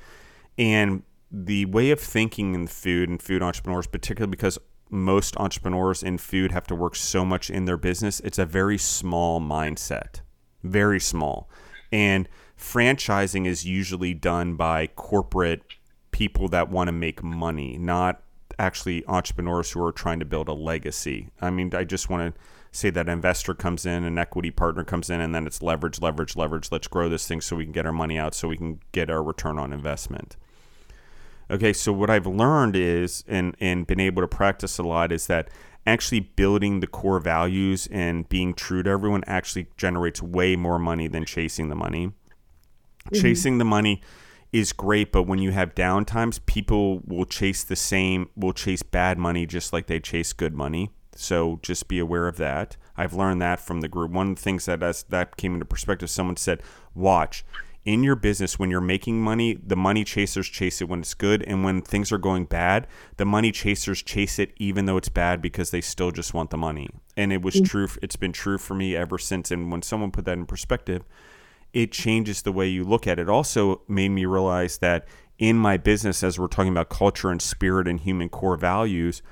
[0.59, 4.59] and the way of thinking in food and food entrepreneurs, particularly because
[4.91, 8.79] most entrepreneurs in food have to work so much in their business, it's a very
[8.79, 10.21] small mindset,
[10.63, 11.51] very small.
[11.91, 12.29] And
[12.59, 15.63] franchising is usually done by corporate
[16.11, 18.23] people that want to make money, not
[18.59, 21.29] actually entrepreneurs who are trying to build a legacy.
[21.41, 22.41] I mean, I just want to
[22.73, 26.37] say that investor comes in, an equity partner comes in, and then it's leverage, leverage,
[26.37, 26.71] leverage.
[26.71, 29.11] Let's grow this thing so we can get our money out, so we can get
[29.11, 30.37] our return on investment.
[31.51, 35.27] Okay, so what I've learned is, and and been able to practice a lot, is
[35.29, 35.49] that
[35.87, 41.07] actually building the core values and being true to everyone actually generates way more money
[41.07, 42.13] than chasing the money.
[43.07, 43.23] Mm-hmm.
[43.23, 44.03] Chasing the money
[44.53, 49.19] is great, but when you have downtimes, people will chase the same, will chase bad
[49.19, 50.91] money just like they chase good money.
[51.15, 52.77] So just be aware of that.
[52.97, 54.11] I've learned that from the group.
[54.11, 56.63] One of the things that as that came into perspective, someone said,
[56.95, 57.45] "Watch
[57.85, 61.43] in your business when you're making money, the money chasers chase it when it's good,
[61.45, 65.41] and when things are going bad, the money chasers chase it even though it's bad
[65.41, 67.65] because they still just want the money." And it was mm-hmm.
[67.65, 67.89] true.
[68.03, 69.51] It's been true for me ever since.
[69.51, 71.03] And when someone put that in perspective,
[71.73, 73.29] it changes the way you look at it.
[73.29, 75.07] Also made me realize that
[75.39, 79.23] in my business, as we're talking about culture and spirit and human core values,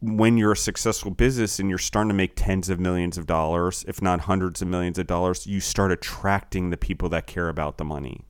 [0.00, 3.84] when you're a successful business and you're starting to make tens of millions of dollars,
[3.88, 7.78] if not hundreds of millions of dollars, you start attracting the people that care about
[7.78, 8.22] the money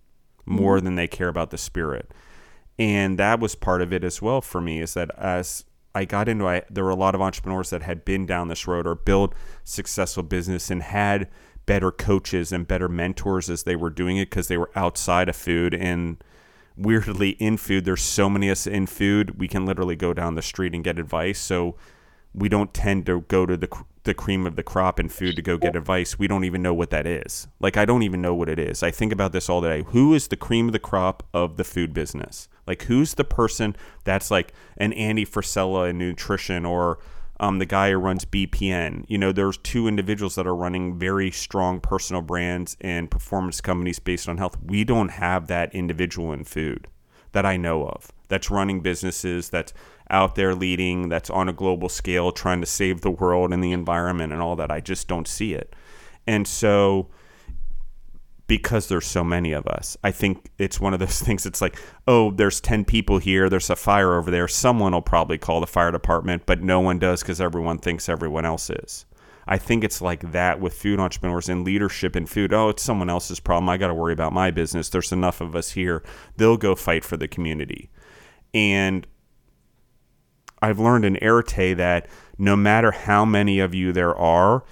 [0.47, 0.85] more mm-hmm.
[0.85, 2.11] than they care about the spirit.
[2.79, 5.65] And that was part of it as well for me is that as
[5.95, 8.67] I got into I there were a lot of entrepreneurs that had been down this
[8.67, 11.29] road or built successful business and had
[11.67, 15.37] better coaches and better mentors as they were doing it because they were outside of
[15.37, 16.23] food and
[16.77, 20.35] weirdly in food there's so many of us in food we can literally go down
[20.35, 21.77] the street and get advice so
[22.35, 23.69] we don't tend to go to the
[24.05, 26.75] the cream of the crop in food to go get advice, we don't even know
[26.75, 27.49] what that is.
[27.59, 28.83] Like I don't even know what it is.
[28.83, 29.83] I think about this all day.
[29.89, 32.49] Who is the cream of the crop of the food business?
[32.67, 33.75] Like who's the person
[34.05, 36.99] that's like an Andy Frisella in nutrition or
[37.41, 39.05] um, the guy who runs BPN.
[39.09, 43.99] You know, there's two individuals that are running very strong personal brands and performance companies
[43.99, 44.57] based on health.
[44.63, 46.89] We don't have that individual in food
[47.33, 49.73] that I know of that's running businesses, that's
[50.11, 53.73] out there leading, that's on a global scale, trying to save the world and the
[53.73, 54.71] environment and all that.
[54.71, 55.75] I just don't see it.
[56.27, 57.09] And so,
[58.47, 61.47] because there's so many of us, I think it's one of those things.
[61.47, 64.49] It's like, oh, there's 10 people here, there's a fire over there.
[64.49, 68.45] Someone will probably call the fire department, but no one does because everyone thinks everyone
[68.45, 69.07] else is.
[69.47, 72.53] I think it's like that with food entrepreneurs and leadership in food.
[72.53, 73.69] Oh, it's someone else's problem.
[73.69, 74.89] I got to worry about my business.
[74.89, 76.03] There's enough of us here.
[76.37, 77.91] They'll go fight for the community.
[78.55, 79.07] And
[80.63, 82.09] I've learned in Arete that
[82.39, 84.65] no matter how many of you there are,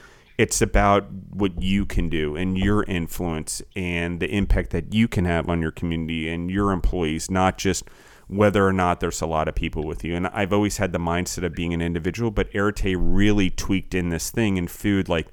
[0.42, 5.24] it's about what you can do and your influence and the impact that you can
[5.24, 7.84] have on your community and your employees, not just
[8.26, 10.16] whether or not there's a lot of people with you.
[10.16, 14.08] And I've always had the mindset of being an individual, but Arete really tweaked in
[14.08, 15.08] this thing in food.
[15.08, 15.28] Like,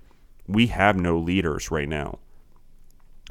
[0.47, 2.19] we have no leaders right now.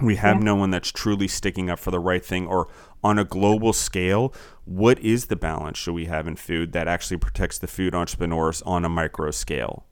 [0.03, 0.43] We have yeah.
[0.47, 2.67] no one that's truly sticking up for the right thing or
[3.05, 4.35] on a global scale,
[4.65, 8.63] what is the balance should we have in food that actually protects the food entrepreneurs
[8.63, 9.85] on a micro scale?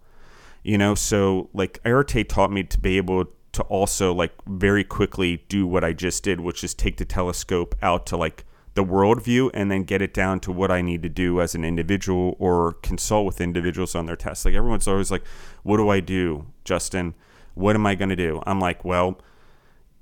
[0.67, 5.45] You know, so like Arete taught me to be able to also like very quickly
[5.49, 8.45] do what I just did, which is take the telescope out to like
[8.75, 11.65] the worldview and then get it down to what I need to do as an
[11.65, 14.45] individual or consult with individuals on their tests.
[14.45, 15.23] Like everyone's always like,
[15.63, 17.15] what do I do, Justin?
[17.55, 18.43] What am I going to do?
[18.45, 19.21] I'm like, well,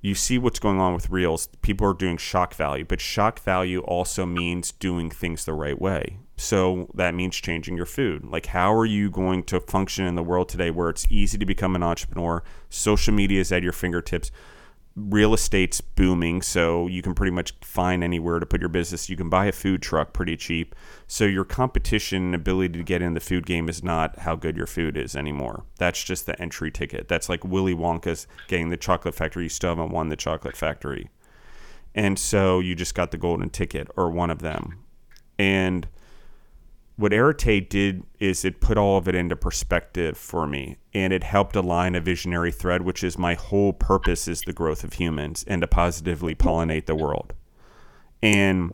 [0.04, 1.48] you see what's going on with reels.
[1.62, 6.18] People are doing shock value, but shock value also means doing things the right way.
[6.36, 8.22] So that means changing your food.
[8.22, 11.46] Like, how are you going to function in the world today where it's easy to
[11.46, 12.42] become an entrepreneur?
[12.68, 14.30] Social media is at your fingertips
[14.96, 19.08] real estate's booming, so you can pretty much find anywhere to put your business.
[19.08, 20.74] You can buy a food truck pretty cheap.
[21.06, 24.66] So your competition ability to get in the food game is not how good your
[24.66, 25.64] food is anymore.
[25.78, 27.08] That's just the entry ticket.
[27.08, 29.44] That's like Willy Wonka's getting the chocolate factory.
[29.44, 31.10] You still haven't won the chocolate factory.
[31.94, 34.84] And so you just got the golden ticket or one of them.
[35.38, 35.88] And
[36.96, 41.24] what Arete did is it put all of it into perspective for me and it
[41.24, 45.44] helped align a visionary thread which is my whole purpose is the growth of humans
[45.48, 47.32] and to positively pollinate the world.
[48.22, 48.72] And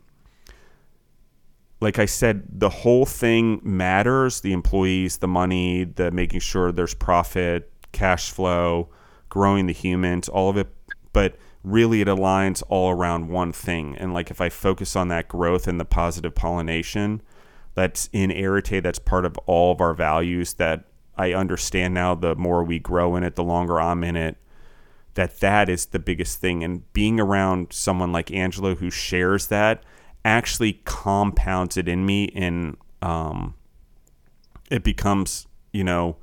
[1.80, 6.92] like i said the whole thing matters the employees the money the making sure there's
[6.92, 8.90] profit cash flow
[9.30, 10.68] growing the humans all of it
[11.14, 13.96] but really it aligns all around one thing.
[13.98, 17.22] And like if i focus on that growth and the positive pollination
[17.74, 20.84] that's in Arete, that's part of all of our values that
[21.16, 24.36] I understand now the more we grow in it, the longer I'm in it,
[25.14, 26.64] that that is the biggest thing.
[26.64, 29.82] And being around someone like Angela who shares that
[30.24, 33.54] actually compounds it in me and um,
[34.70, 36.16] it becomes, you know,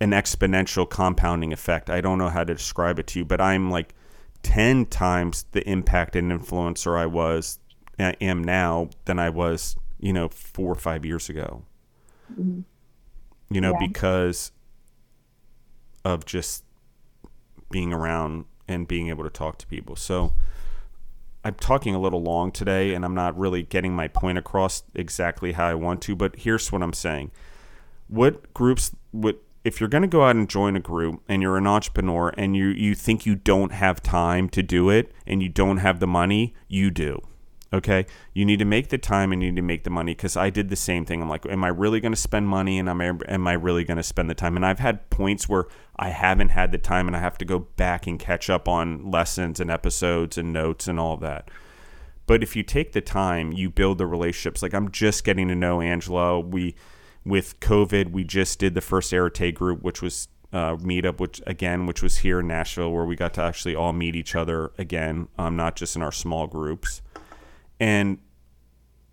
[0.00, 1.88] an exponential compounding effect.
[1.88, 3.94] I don't know how to describe it to you, but I'm like
[4.42, 7.60] 10 times the impact and influencer I was,
[7.98, 11.62] I am now than I was you know, four or five years ago.
[12.30, 12.60] Mm-hmm.
[13.50, 13.86] You know, yeah.
[13.86, 14.52] because
[16.04, 16.64] of just
[17.70, 19.94] being around and being able to talk to people.
[19.96, 20.32] So
[21.44, 25.52] I'm talking a little long today and I'm not really getting my point across exactly
[25.52, 27.30] how I want to, but here's what I'm saying.
[28.08, 31.56] What groups would if you're going to go out and join a group and you're
[31.56, 35.48] an entrepreneur and you you think you don't have time to do it and you
[35.48, 37.20] don't have the money, you do.
[37.74, 38.04] Okay,
[38.34, 40.50] you need to make the time and you need to make the money because I
[40.50, 41.22] did the same thing.
[41.22, 43.82] I'm like, am I really going to spend money and am I, am I really
[43.82, 44.56] going to spend the time?
[44.56, 45.64] And I've had points where
[45.96, 49.10] I haven't had the time and I have to go back and catch up on
[49.10, 51.50] lessons and episodes and notes and all that.
[52.26, 54.62] But if you take the time, you build the relationships.
[54.62, 56.40] Like I'm just getting to know Angela.
[56.40, 56.74] We
[57.24, 61.86] with COVID, we just did the first Arete group, which was uh, meetup, which again,
[61.86, 65.28] which was here in Nashville, where we got to actually all meet each other again,
[65.38, 67.00] um, not just in our small groups.
[67.82, 68.18] And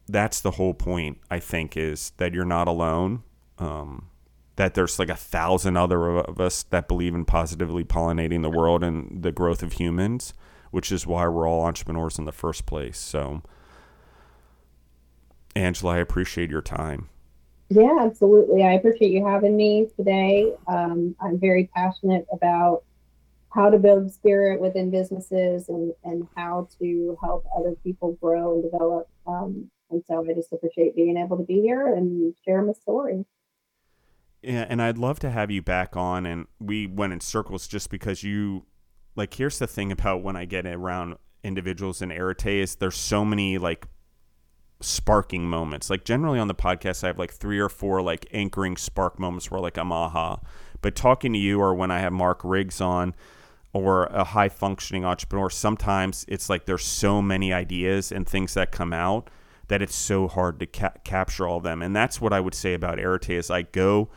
[0.08, 3.24] that's the whole point, I think, is that you're not alone.
[3.58, 4.10] Um,
[4.58, 8.84] that there's like a thousand other of us that believe in positively pollinating the world
[8.84, 10.36] and the growth of humans,
[10.70, 13.00] which is why we're all entrepreneurs in the first place.
[13.00, 13.41] So,
[15.56, 17.10] Angela, I appreciate your time.
[17.70, 18.64] Yeah, absolutely.
[18.64, 20.54] I appreciate you having me today.
[20.68, 22.84] Um, I'm very passionate about
[23.52, 28.64] how to build spirit within businesses and, and how to help other people grow and
[28.64, 29.10] develop.
[29.26, 33.26] Um, and so I just appreciate being able to be here and share my story.
[34.42, 36.26] Yeah, and I'd love to have you back on.
[36.26, 38.66] And we went in circles just because you,
[39.16, 43.26] like, here's the thing about when I get around individuals in Arete is there's so
[43.26, 43.88] many like
[44.82, 45.90] sparking moments.
[45.90, 49.50] Like generally on the podcast, I have like three or four like anchoring spark moments
[49.50, 50.40] where like I'm aha.
[50.82, 53.14] But talking to you or when I have Mark Riggs on
[53.74, 58.72] or a high functioning entrepreneur, sometimes it's like there's so many ideas and things that
[58.72, 59.30] come out
[59.68, 61.82] that it's so hard to ca- capture all of them.
[61.82, 64.10] And that's what I would say about Arete is I go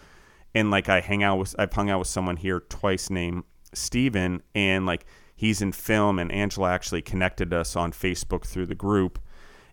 [0.54, 4.42] and like I hang out with I've hung out with someone here twice named Steven
[4.54, 9.18] and like he's in film and Angela actually connected us on Facebook through the group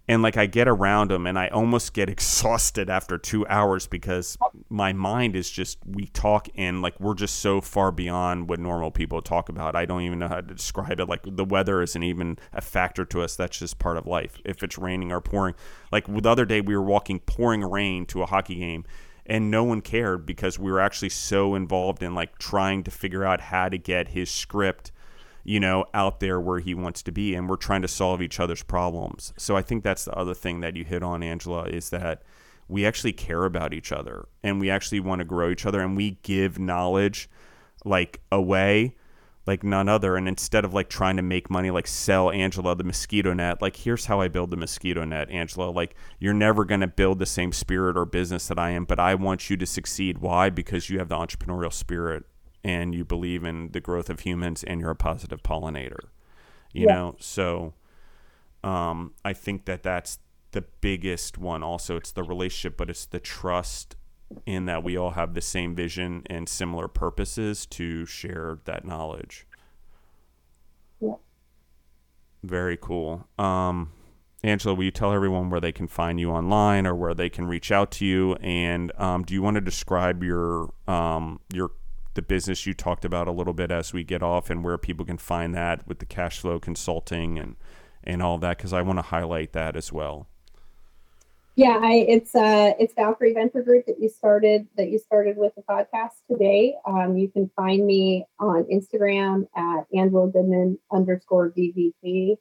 [0.09, 4.37] and like I get around them and I almost get exhausted after 2 hours because
[4.67, 8.89] my mind is just we talk and like we're just so far beyond what normal
[8.89, 9.75] people talk about.
[9.75, 11.07] I don't even know how to describe it.
[11.07, 13.35] Like the weather isn't even a factor to us.
[13.35, 14.39] That's just part of life.
[14.43, 15.53] If it's raining or pouring.
[15.91, 18.85] Like the other day we were walking pouring rain to a hockey game
[19.27, 23.23] and no one cared because we were actually so involved in like trying to figure
[23.23, 24.91] out how to get his script
[25.43, 27.35] you know, out there where he wants to be.
[27.35, 29.33] And we're trying to solve each other's problems.
[29.37, 32.23] So I think that's the other thing that you hit on, Angela, is that
[32.67, 35.97] we actually care about each other and we actually want to grow each other and
[35.97, 37.29] we give knowledge
[37.83, 38.95] like away
[39.49, 40.15] like none other.
[40.15, 43.75] And instead of like trying to make money, like sell Angela the mosquito net, like
[43.75, 45.71] here's how I build the mosquito net, Angela.
[45.71, 48.99] Like you're never going to build the same spirit or business that I am, but
[48.99, 50.19] I want you to succeed.
[50.19, 50.51] Why?
[50.51, 52.25] Because you have the entrepreneurial spirit
[52.63, 56.09] and you believe in the growth of humans and you're a positive pollinator
[56.73, 56.93] you yeah.
[56.93, 57.73] know so
[58.63, 60.19] um, i think that that's
[60.51, 63.95] the biggest one also it's the relationship but it's the trust
[64.45, 69.47] in that we all have the same vision and similar purposes to share that knowledge
[70.99, 71.15] yeah.
[72.43, 73.91] very cool um,
[74.41, 77.45] Angela, will you tell everyone where they can find you online or where they can
[77.45, 78.35] reach out to you?
[78.35, 81.71] And um, do you want to describe your um, your
[82.13, 85.05] the business you talked about a little bit as we get off and where people
[85.05, 87.55] can find that with the cash flow consulting and
[88.03, 90.27] and all that because I want to highlight that as well.
[91.55, 95.53] Yeah, I, it's uh, it's Valkyrie Venture Group that you started that you started with
[95.55, 96.75] the podcast today.
[96.87, 102.37] Um, you can find me on Instagram at Angela Goodman underscore VVP.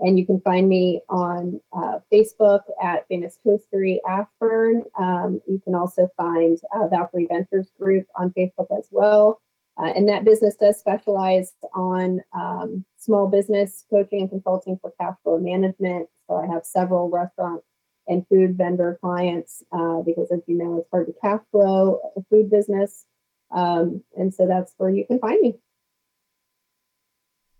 [0.00, 4.84] And you can find me on uh, Facebook at Famous Toastery Ashburn.
[4.98, 9.40] Um, you can also find uh, Valkyrie Ventures Group on Facebook as well.
[9.76, 15.14] Uh, and that business does specialize on um, small business coaching and consulting for cash
[15.22, 16.08] flow management.
[16.28, 17.62] So I have several restaurant
[18.08, 22.20] and food vendor clients uh, because, as you know, it's hard to cash flow a
[22.30, 23.04] food business.
[23.50, 25.54] Um, and so that's where you can find me.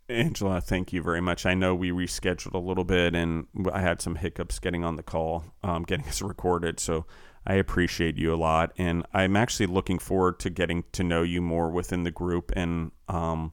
[0.08, 1.44] Angela, thank you very much.
[1.44, 5.02] I know we rescheduled a little bit and I had some hiccups getting on the
[5.02, 6.80] call, um, getting us recorded.
[6.80, 7.04] So
[7.46, 8.72] I appreciate you a lot.
[8.78, 12.52] And I'm actually looking forward to getting to know you more within the group.
[12.56, 13.52] And um,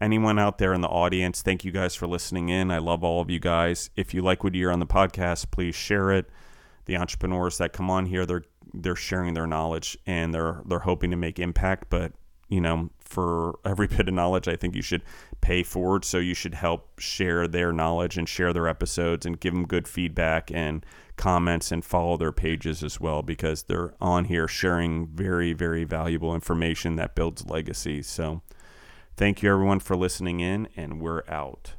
[0.00, 2.70] anyone out there in the audience, thank you guys for listening in.
[2.70, 3.90] I love all of you guys.
[3.94, 6.30] If you like what you hear on the podcast, please share it.
[6.86, 11.10] The entrepreneurs that come on here, they're they're sharing their knowledge and they're they're hoping
[11.10, 12.12] to make impact, but
[12.48, 15.02] you know, for every bit of knowledge, I think you should
[15.40, 16.04] pay forward.
[16.04, 19.86] So you should help share their knowledge and share their episodes and give them good
[19.86, 25.52] feedback and comments and follow their pages as well because they're on here sharing very,
[25.52, 28.00] very valuable information that builds legacy.
[28.00, 28.40] So
[29.16, 31.74] thank you everyone for listening in, and we're out.